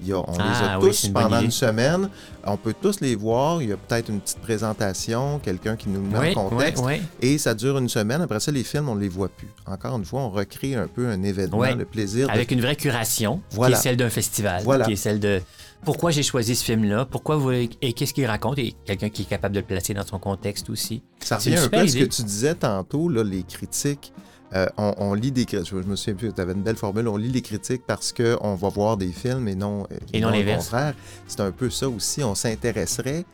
[0.00, 1.44] Il y a- on les Ah a oui, tous une pendant idée.
[1.44, 2.08] une semaine.
[2.44, 3.60] On peut tous les voir.
[3.62, 6.82] Il y a peut-être une petite présentation, quelqu'un qui nous met Oui, en contexte.
[6.86, 7.02] oui.
[7.20, 8.22] Et ça dure une semaine.
[8.22, 9.48] Après ça, les films, on ne les voit plus.
[9.66, 12.76] Encore une fois, on recrée un peu un événement, le plaisir de Avec une vraie
[12.76, 13.76] curation, Voilà.
[13.76, 14.84] qui est celle d'un festival, Voilà.
[14.86, 15.40] qui est celle de
[15.84, 19.26] pourquoi j'ai choisi ce film-là, pourquoi vous et qu'est-ce qu'il raconte, et quelqu'un qui est
[19.26, 21.02] capable de le placer dans son contexte aussi.
[21.20, 24.12] Ça revient un peu à ce que tu disais tantôt, là, les critiques.
[24.54, 25.68] Euh, on, on lit des critiques.
[25.70, 27.08] Je me souviens plus, tu avais une belle formule.
[27.08, 30.30] On lit les critiques parce qu'on va voir des films et non, euh, Et non
[30.30, 30.64] le l'inverse.
[30.64, 30.94] contraire.
[31.26, 32.22] C'est un peu ça aussi.
[32.22, 33.24] On s'intéresserait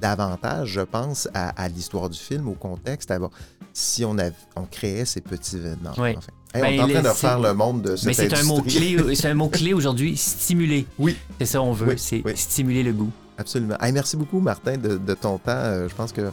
[0.00, 3.30] davantage, je pense, à, à l'histoire du film, au contexte, à- bon,
[3.72, 5.92] si on, avait- on créait ces petits événements.
[5.98, 6.14] Oui.
[6.16, 8.34] Enfin, hey, Ben, on est en train de refaire le monde de cette Mais c'est
[8.34, 10.86] un mot-clé, c'est un mot-clé aujourd'hui, stimuler.
[10.98, 11.16] Oui.
[11.38, 12.32] C'est ça on veut, Oui, c'est oui.
[12.36, 13.10] stimuler le goût.
[13.38, 13.76] Absolument.
[13.80, 15.52] Hey, merci beaucoup, Martin, de, de ton temps.
[15.52, 16.30] Euh, je pense que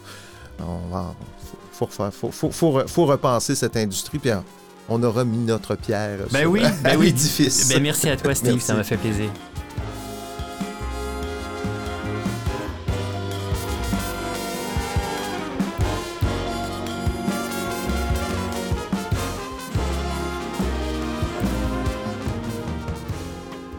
[0.59, 1.15] on va,
[1.81, 4.31] faut, faut, refaire- faut, faut- faut re- faut repenser cette industrie, puis
[4.89, 7.05] on- aura mis notre pierre Ben sur- oui, ben oui.
[7.07, 7.69] l'édifice.
[7.69, 9.29] Ben merci à toi Steve, ça m'a fait plaisir.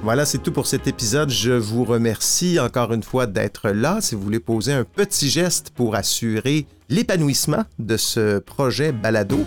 [0.03, 1.31] Voilà, c'est tout pour cet épisode.
[1.31, 4.01] Je vous remercie encore une fois d'être là.
[4.01, 9.41] Si vous voulez poser un petit geste pour assurer l'épanouissement de ce projet balado,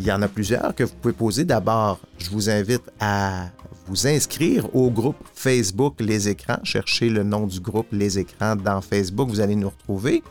[0.00, 1.44] il y en a plusieurs que vous pouvez poser.
[1.44, 3.46] D'abord, je vous invite à
[3.86, 6.58] vous inscrire au groupe Facebook Les Écrans.
[6.64, 10.24] Cherchez le nom du groupe Les Écrans dans Facebook, vous allez nous retrouver.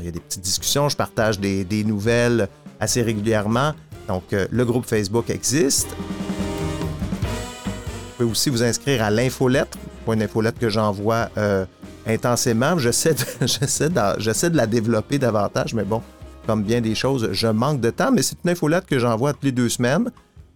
[0.00, 3.74] Il y a des petites discussions, je partage des, nouvelles assez régulièrement.
[4.06, 5.88] Donc, euh, le groupe Facebook existe.
[5.98, 6.04] Vous
[8.18, 9.76] pouvez aussi vous inscrire à l'infolettre,
[10.14, 11.66] une infolettre que j'envoie euh,
[12.06, 12.78] intensément.
[12.78, 13.46] J'essaie de,
[14.18, 16.02] j'essaie, la développer davantage, mais bon,
[16.46, 18.12] comme bien des choses, je manque de temps.
[18.12, 20.10] Mais c'est une infolettre que j'envoie toutes les deux semaines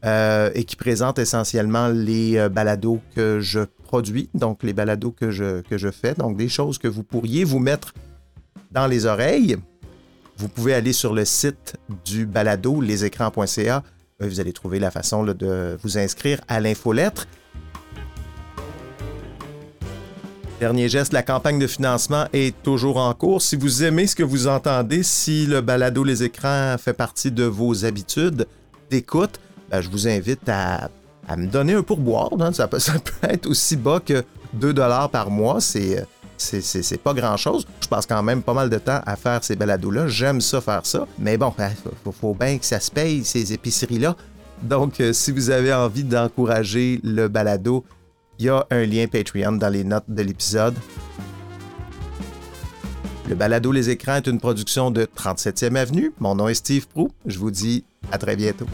[0.04, 5.30] euh, et qui présente essentiellement les euh, balados que je produis, donc les balados que
[5.30, 7.92] je, que je fais, donc des choses que vous pourriez vous mettre
[8.70, 9.56] dans les oreilles.
[10.36, 11.76] Vous pouvez aller sur le site
[12.06, 13.82] du balado, lesécrans.ca.
[14.22, 17.26] Euh, Vous allez trouver la façon de vous inscrire à l'infolettre.
[20.60, 23.40] Dernier geste, la campagne de financement est toujours en cours.
[23.40, 27.44] Si vous aimez ce que vous entendez, si le balado Les Écrans fait partie de
[27.44, 28.46] vos habitudes
[28.90, 29.40] d'écoute,
[29.70, 30.90] ben, je vous invite à,
[31.34, 32.28] me donner un pourboire.
[32.40, 32.52] hein.
[32.52, 32.76] Ça, peut,
[33.22, 34.74] être aussi bas que 2
[35.10, 35.62] par mois.
[35.62, 36.06] C'est,
[36.36, 37.66] c'est, pas grand-chose.
[37.80, 40.08] Je passe quand même pas mal de temps à faire ces balados-là.
[40.08, 41.06] J'aime ça faire ça.
[41.18, 44.14] Mais bon, il faut, faut bien que ça se paye, ces épiceries-là.
[44.60, 47.82] Donc, euh, si vous avez envie d'encourager le balado,
[48.40, 50.74] il y a un lien Patreon dans les notes de l'épisode.
[53.28, 56.12] Le balado Les Écrans est une production de 37e Avenue.
[56.20, 57.10] Mon nom est Steve Prou.
[57.26, 58.66] Je vous dis à très bientôt.